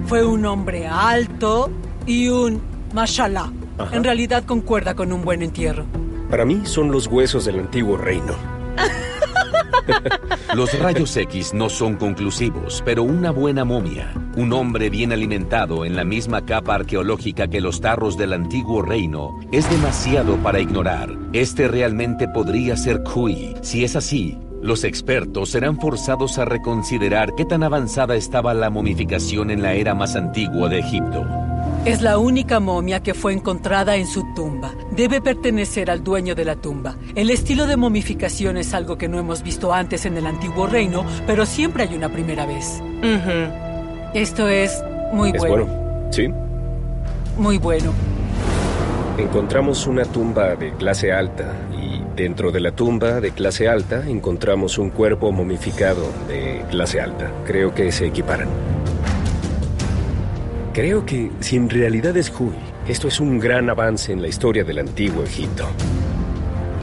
Fue 0.08 0.26
un 0.26 0.46
hombre 0.46 0.88
alto 0.88 1.70
y 2.06 2.28
un 2.30 2.62
mashallah. 2.94 3.52
Ajá. 3.78 3.96
En 3.96 4.04
realidad 4.04 4.44
concuerda 4.46 4.96
con 4.96 5.12
un 5.12 5.24
buen 5.24 5.42
entierro. 5.42 5.86
Para 6.30 6.46
mí 6.46 6.62
son 6.66 6.92
los 6.92 7.08
huesos 7.08 7.46
del 7.46 7.60
antiguo 7.60 7.98
reino. 7.98 8.36
Los 10.54 10.78
rayos 10.80 11.16
X 11.16 11.54
no 11.54 11.70
son 11.70 11.96
conclusivos, 11.96 12.82
pero 12.86 13.04
una 13.04 13.32
buena 13.32 13.64
momia, 13.64 14.14
un 14.36 14.52
hombre 14.54 14.90
bien 14.90 15.12
alimentado 15.12 15.86
en 15.86 15.96
la 15.96 16.04
misma 16.04 16.46
capa 16.46 16.76
arqueológica 16.76 17.48
que 17.48 17.62
los 17.62 17.80
tarros 17.80 18.18
del 18.18 18.34
antiguo 18.34 18.82
reino, 18.82 19.40
es 19.52 19.70
demasiado 19.70 20.36
para 20.38 20.60
ignorar. 20.60 21.16
Este 21.32 21.68
realmente 21.68 22.28
podría 22.28 22.76
ser 22.76 23.04
Kui. 23.04 23.56
Si 23.62 23.84
es 23.84 23.96
así, 23.96 24.38
Los 24.62 24.84
expertos 24.84 25.52
serán 25.52 25.80
forzados 25.80 26.40
a 26.40 26.46
reconsiderar 26.46 27.36
qué 27.36 27.46
tan 27.46 27.62
avanzada 27.62 28.16
estaba 28.16 28.56
la 28.56 28.72
momificación 28.72 29.52
en 29.52 29.62
la 29.62 29.74
era 29.74 29.94
más 29.94 30.16
antigua 30.16 30.68
de 30.68 30.80
Egipto. 30.80 31.47
Es 31.86 32.02
la 32.02 32.18
única 32.18 32.60
momia 32.60 33.02
que 33.02 33.14
fue 33.14 33.32
encontrada 33.34 33.96
en 33.96 34.08
su 34.08 34.34
tumba. 34.34 34.74
Debe 34.92 35.22
pertenecer 35.22 35.90
al 35.90 36.04
dueño 36.04 36.36
de 36.36 36.44
la 36.44 36.56
tumba. 36.58 36.96
El 37.16 37.30
estilo 37.30 37.66
de 37.66 37.78
momificación 37.78 38.58
es 38.58 38.74
algo 38.74 38.98
que 38.98 39.08
no 39.08 39.18
hemos 39.20 39.42
visto 39.42 39.74
antes 39.74 40.06
en 40.06 40.18
el 40.18 40.26
antiguo 40.28 40.68
reino, 40.68 41.06
pero 41.26 41.46
siempre 41.46 41.84
hay 41.84 41.96
una 41.96 42.10
primera 42.10 42.46
vez. 42.46 42.82
Esto 44.14 44.50
es 44.50 44.84
muy 45.14 45.30
Es 45.32 45.38
bueno. 45.40 45.66
bueno. 45.66 46.12
Sí. 46.12 46.28
Muy 47.38 47.58
bueno. 47.58 47.94
Encontramos 49.18 49.88
una 49.88 50.04
tumba 50.04 50.56
de 50.56 50.74
clase 50.74 51.12
alta 51.14 51.54
y 51.74 52.02
dentro 52.16 52.52
de 52.52 52.60
la 52.60 52.72
tumba 52.72 53.20
de 53.22 53.32
clase 53.32 53.68
alta 53.70 54.08
encontramos 54.08 54.78
un 54.78 54.90
cuerpo 54.90 55.32
momificado 55.32 56.04
de 56.28 56.64
clase 56.70 57.00
alta. 57.00 57.32
Creo 57.46 57.74
que 57.74 57.92
se 57.92 58.08
equiparan. 58.08 58.50
Creo 60.78 61.04
que 61.08 61.32
si 61.40 61.56
en 61.56 61.72
realidad 61.72 62.16
es 62.18 62.32
Hui, 62.40 62.54
esto 62.88 63.08
es 63.08 63.20
un 63.20 63.40
gran 63.40 63.68
avance 63.68 64.12
en 64.12 64.22
la 64.22 64.28
historia 64.28 64.64
del 64.64 64.78
antiguo 64.78 65.24
Egipto. 65.24 65.66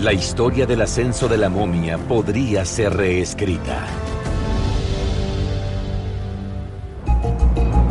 La 0.00 0.12
historia 0.12 0.66
del 0.66 0.82
ascenso 0.82 1.28
de 1.28 1.38
la 1.38 1.48
momia 1.48 1.96
podría 1.96 2.64
ser 2.64 2.92
reescrita. 2.92 3.86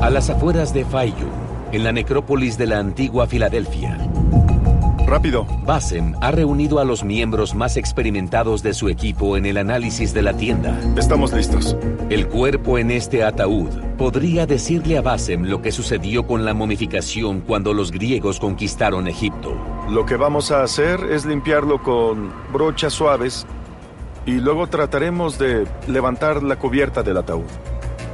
A 0.01 0.09
las 0.09 0.29
afueras 0.29 0.73
de 0.73 0.83
Fayum, 0.83 1.31
en 1.71 1.85
la 1.85 1.93
necrópolis 1.93 2.57
de 2.57 2.67
la 2.67 2.79
antigua 2.79 3.25
Filadelfia, 3.25 3.97
Rápido. 5.05 5.45
Bassem 5.65 6.15
ha 6.21 6.31
reunido 6.31 6.79
a 6.79 6.85
los 6.85 7.03
miembros 7.03 7.53
más 7.53 7.77
experimentados 7.77 8.63
de 8.63 8.73
su 8.73 8.89
equipo 8.89 9.37
en 9.37 9.45
el 9.45 9.57
análisis 9.57 10.13
de 10.13 10.21
la 10.21 10.35
tienda. 10.35 10.79
Estamos 10.97 11.33
listos. 11.33 11.77
El 12.09 12.27
cuerpo 12.27 12.77
en 12.77 12.91
este 12.91 13.23
ataúd 13.23 13.69
podría 13.97 14.45
decirle 14.45 14.97
a 14.97 15.01
Bassem 15.01 15.43
lo 15.43 15.61
que 15.61 15.71
sucedió 15.71 16.25
con 16.25 16.45
la 16.45 16.53
momificación 16.53 17.41
cuando 17.41 17.73
los 17.73 17.91
griegos 17.91 18.39
conquistaron 18.39 19.07
Egipto. 19.07 19.55
Lo 19.89 20.05
que 20.05 20.15
vamos 20.15 20.51
a 20.51 20.63
hacer 20.63 20.99
es 21.11 21.25
limpiarlo 21.25 21.83
con 21.83 22.31
brochas 22.51 22.93
suaves 22.93 23.45
y 24.25 24.33
luego 24.33 24.67
trataremos 24.67 25.37
de 25.37 25.67
levantar 25.87 26.43
la 26.43 26.57
cubierta 26.57 27.03
del 27.03 27.17
ataúd. 27.17 27.43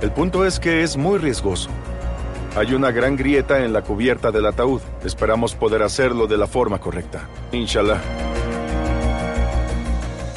El 0.01 0.11
punto 0.11 0.45
es 0.45 0.59
que 0.59 0.81
es 0.81 0.97
muy 0.97 1.19
riesgoso. 1.19 1.69
Hay 2.55 2.73
una 2.73 2.91
gran 2.91 3.15
grieta 3.15 3.63
en 3.63 3.73
la 3.73 3.81
cubierta 3.83 4.31
del 4.31 4.45
ataúd. 4.45 4.81
Esperamos 5.05 5.55
poder 5.55 5.83
hacerlo 5.83 6.27
de 6.27 6.37
la 6.37 6.47
forma 6.47 6.79
correcta. 6.79 7.27
Inshallah. 7.51 7.99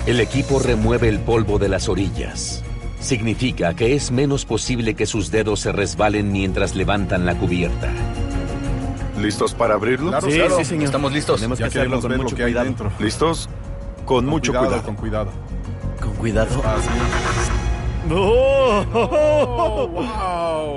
El 0.06 0.20
equipo 0.20 0.58
remueve 0.58 1.08
el 1.08 1.20
polvo 1.20 1.58
de 1.58 1.68
las 1.68 1.88
orillas. 1.88 2.62
Significa 3.00 3.74
que 3.74 3.94
es 3.94 4.10
menos 4.12 4.44
posible 4.44 4.94
que 4.94 5.06
sus 5.06 5.30
dedos 5.30 5.60
se 5.60 5.72
resbalen 5.72 6.30
mientras 6.32 6.74
levantan 6.76 7.24
la 7.26 7.34
cubierta. 7.36 7.88
¿Listos 9.20 9.54
para 9.54 9.74
abrirlo? 9.74 10.10
Claro, 10.10 10.30
Sí, 10.30 10.36
claro. 10.36 10.58
sí, 10.58 10.64
señor. 10.64 10.84
Estamos 10.84 11.12
listos. 11.12 11.36
Tenemos 11.40 11.58
que 11.58 11.64
hacerlo 11.64 12.00
con 12.00 12.16
mucho 12.16 12.36
que 12.36 12.44
hay 12.44 12.50
cuidado. 12.52 12.64
dentro. 12.66 12.92
¿Listos? 12.98 13.48
Con 14.04 14.26
mucho 14.26 14.52
cuidado, 14.52 14.66
cuidado. 14.68 14.84
con 14.84 14.96
cuidado. 14.96 15.30
Con 16.00 16.14
cuidado. 16.14 16.62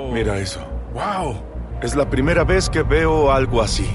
Mira 0.12 0.38
eso. 0.38 0.60
¡Wow! 0.96 1.36
Es 1.82 1.94
la 1.94 2.08
primera 2.08 2.42
vez 2.42 2.70
que 2.70 2.82
veo 2.82 3.30
algo 3.30 3.60
así. 3.60 3.86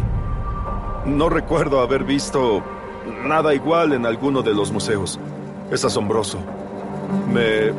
No 1.03 1.29
recuerdo 1.29 1.79
haber 1.79 2.03
visto 2.03 2.61
nada 3.25 3.55
igual 3.55 3.93
en 3.93 4.05
alguno 4.05 4.43
de 4.43 4.53
los 4.53 4.71
museos. 4.71 5.19
Es 5.71 5.83
asombroso. 5.83 6.37
Me... 7.27 7.71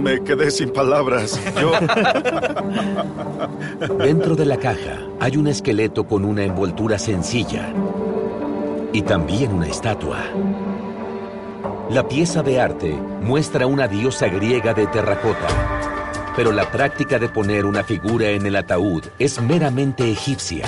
Me 0.00 0.22
quedé 0.22 0.52
sin 0.52 0.72
palabras. 0.72 1.40
Yo... 1.60 1.72
Dentro 3.98 4.36
de 4.36 4.44
la 4.44 4.58
caja 4.58 5.00
hay 5.18 5.36
un 5.36 5.48
esqueleto 5.48 6.06
con 6.06 6.24
una 6.24 6.44
envoltura 6.44 7.00
sencilla 7.00 7.72
y 8.92 9.02
también 9.02 9.52
una 9.52 9.66
estatua. 9.66 10.18
La 11.90 12.06
pieza 12.06 12.44
de 12.44 12.60
arte 12.60 12.96
muestra 13.22 13.66
una 13.66 13.88
diosa 13.88 14.28
griega 14.28 14.72
de 14.72 14.86
terracota, 14.86 15.48
pero 16.36 16.52
la 16.52 16.70
práctica 16.70 17.18
de 17.18 17.28
poner 17.28 17.64
una 17.64 17.84
figura 17.84 18.30
en 18.30 18.46
el 18.46 18.56
ataúd 18.56 19.04
es 19.18 19.40
meramente 19.40 20.10
egipcia. 20.10 20.66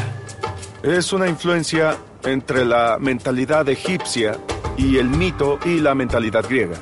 Es 0.82 1.12
una 1.12 1.28
influencia 1.28 1.96
entre 2.24 2.64
la 2.64 2.98
mentalidad 3.00 3.68
egipcia 3.68 4.38
y 4.76 4.98
el 4.98 5.08
mito 5.08 5.58
y 5.64 5.80
la 5.80 5.94
mentalidad 5.94 6.44
griega. 6.48 6.76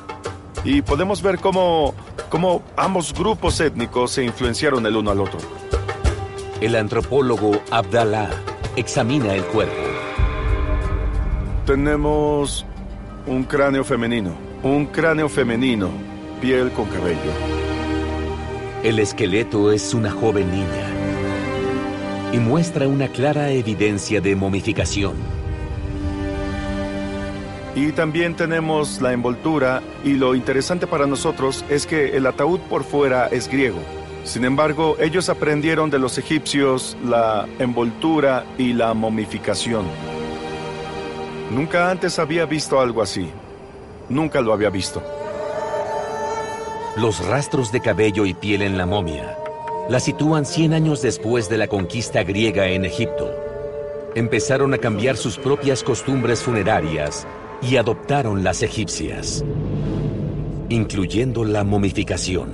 Y 0.65 0.83
podemos 0.83 1.23
ver 1.23 1.39
cómo, 1.39 1.95
cómo 2.29 2.63
ambos 2.77 3.15
grupos 3.15 3.61
étnicos 3.61 4.13
se 4.13 4.25
influenciaron 4.25 4.85
el 4.87 4.97
uno 4.97 5.11
al 5.11 5.21
otro. 5.21 5.39
El 6.61 6.77
antropólogo 6.77 7.53
Abdallah 7.71 8.31
examina 8.77 9.35
el 9.35 9.45
cuerpo. 9.45 9.75
Tenemos 11.67 12.65
un 13.27 13.45
cráneo 13.45 13.85
femenino. 13.85 14.33
Un 14.63 14.87
cráneo 14.87 15.29
femenino, 15.29 15.91
piel 16.41 16.71
con 16.71 16.87
cabello. 16.87 17.54
El 18.85 18.99
esqueleto 18.99 19.73
es 19.73 19.95
una 19.95 20.11
joven 20.11 20.51
niña 20.51 20.91
y 22.35 22.39
muestra 22.39 22.87
una 22.87 23.09
clara 23.09 23.51
evidencia 23.51 24.21
de 24.21 24.37
momificación. 24.37 25.15
Y 27.75 27.93
también 27.93 28.37
tenemos 28.37 29.01
la 29.01 29.15
envoltura 29.15 29.81
y 30.05 30.13
lo 30.13 30.35
interesante 30.35 30.87
para 30.87 31.07
nosotros 31.07 31.65
es 31.71 31.87
que 31.87 32.15
el 32.15 32.27
ataúd 32.27 32.61
por 32.61 32.85
fuera 32.85 33.27
es 33.29 33.49
griego. 33.49 33.79
Sin 34.23 34.45
embargo, 34.45 34.99
ellos 35.01 35.31
aprendieron 35.31 35.89
de 35.89 35.99
los 35.99 36.19
egipcios 36.19 36.95
la 37.03 37.49
envoltura 37.59 38.45
y 38.59 38.75
la 38.75 38.93
momificación. 38.93 39.87
Nunca 41.51 41.91
antes 41.91 42.19
había 42.19 42.45
visto 42.45 42.79
algo 42.79 43.01
así. 43.01 43.31
Nunca 44.11 44.43
lo 44.43 44.53
había 44.53 44.69
visto. 44.69 45.24
Los 46.97 47.27
rastros 47.27 47.73
de 47.73 47.81
cabello 47.81 48.25
y 48.25 48.35
piel 48.35 48.63
en 48.63 48.79
la 48.79 48.87
momia 48.87 49.37
la 49.89 49.99
sitúan 49.99 50.47
100 50.47 50.75
años 50.75 51.03
después 51.03 51.49
de 51.49 51.59
la 51.59 51.67
conquista 51.67 52.23
griega 52.23 52.69
en 52.69 52.85
Egipto. 52.85 53.35
Empezaron 54.15 54.73
a 54.75 54.79
cambiar 54.79 55.17
sus 55.17 55.37
propias 55.37 55.83
costumbres 55.83 56.41
funerarias 56.41 57.27
y 57.61 57.79
adoptaron 57.79 58.45
las 58.45 58.63
egipcias, 58.63 59.45
incluyendo 60.69 61.45
la 61.45 61.65
momificación. 61.65 62.53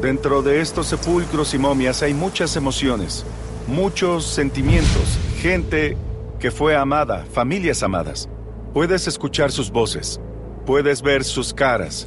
Dentro 0.00 0.40
de 0.42 0.60
estos 0.60 0.86
sepulcros 0.86 1.54
y 1.54 1.58
momias 1.58 2.04
hay 2.04 2.14
muchas 2.14 2.54
emociones, 2.54 3.26
muchos 3.66 4.24
sentimientos, 4.24 5.18
gente 5.38 5.96
que 6.38 6.52
fue 6.52 6.76
amada, 6.76 7.26
familias 7.32 7.82
amadas. 7.82 8.28
Puedes 8.72 9.08
escuchar 9.08 9.50
sus 9.50 9.68
voces, 9.68 10.20
puedes 10.64 11.02
ver 11.02 11.24
sus 11.24 11.52
caras. 11.52 12.06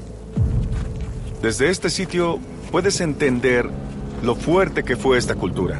Desde 1.45 1.69
este 1.69 1.91
sitio 1.91 2.39
puedes 2.71 2.99
entender 3.01 3.69
lo 4.23 4.33
fuerte 4.33 4.81
que 4.81 4.95
fue 4.95 5.19
esta 5.19 5.35
cultura. 5.35 5.79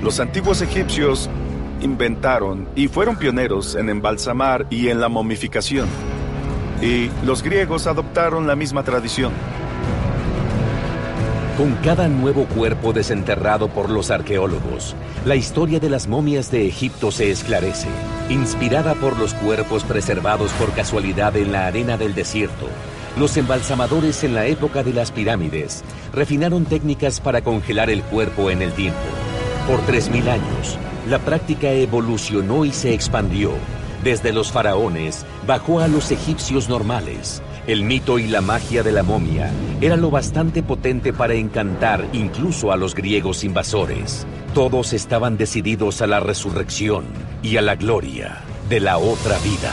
Los 0.00 0.20
antiguos 0.20 0.62
egipcios 0.62 1.28
inventaron 1.80 2.68
y 2.76 2.86
fueron 2.86 3.16
pioneros 3.16 3.74
en 3.74 3.88
embalsamar 3.88 4.68
y 4.70 4.90
en 4.90 5.00
la 5.00 5.08
momificación. 5.08 5.88
Y 6.80 7.10
los 7.26 7.42
griegos 7.42 7.88
adoptaron 7.88 8.46
la 8.46 8.54
misma 8.54 8.84
tradición. 8.84 9.32
Con 11.56 11.74
cada 11.82 12.06
nuevo 12.06 12.44
cuerpo 12.44 12.92
desenterrado 12.92 13.66
por 13.66 13.90
los 13.90 14.12
arqueólogos, 14.12 14.94
la 15.24 15.34
historia 15.34 15.80
de 15.80 15.90
las 15.90 16.06
momias 16.06 16.52
de 16.52 16.68
Egipto 16.68 17.10
se 17.10 17.32
esclarece, 17.32 17.88
inspirada 18.30 18.94
por 18.94 19.18
los 19.18 19.34
cuerpos 19.34 19.82
preservados 19.82 20.52
por 20.52 20.70
casualidad 20.74 21.36
en 21.36 21.50
la 21.50 21.66
arena 21.66 21.96
del 21.96 22.14
desierto. 22.14 22.68
Los 23.18 23.36
embalsamadores 23.36 24.22
en 24.22 24.34
la 24.34 24.46
época 24.46 24.84
de 24.84 24.92
las 24.92 25.10
pirámides 25.10 25.82
refinaron 26.12 26.64
técnicas 26.64 27.20
para 27.20 27.42
congelar 27.42 27.90
el 27.90 28.02
cuerpo 28.02 28.48
en 28.48 28.62
el 28.62 28.72
tiempo. 28.72 29.00
Por 29.66 29.80
3.000 29.86 30.28
años, 30.28 30.78
la 31.08 31.18
práctica 31.18 31.68
evolucionó 31.72 32.64
y 32.64 32.72
se 32.72 32.94
expandió. 32.94 33.50
Desde 34.04 34.32
los 34.32 34.52
faraones 34.52 35.26
bajó 35.48 35.80
a 35.80 35.88
los 35.88 36.12
egipcios 36.12 36.68
normales. 36.68 37.42
El 37.66 37.82
mito 37.82 38.20
y 38.20 38.28
la 38.28 38.40
magia 38.40 38.84
de 38.84 38.92
la 38.92 39.02
momia 39.02 39.50
era 39.80 39.96
lo 39.96 40.12
bastante 40.12 40.62
potente 40.62 41.12
para 41.12 41.34
encantar 41.34 42.06
incluso 42.12 42.70
a 42.70 42.76
los 42.76 42.94
griegos 42.94 43.42
invasores. 43.42 44.28
Todos 44.54 44.92
estaban 44.92 45.36
decididos 45.36 46.02
a 46.02 46.06
la 46.06 46.20
resurrección 46.20 47.04
y 47.42 47.56
a 47.56 47.62
la 47.62 47.74
gloria 47.74 48.38
de 48.68 48.78
la 48.78 48.98
otra 48.98 49.36
vida. 49.38 49.72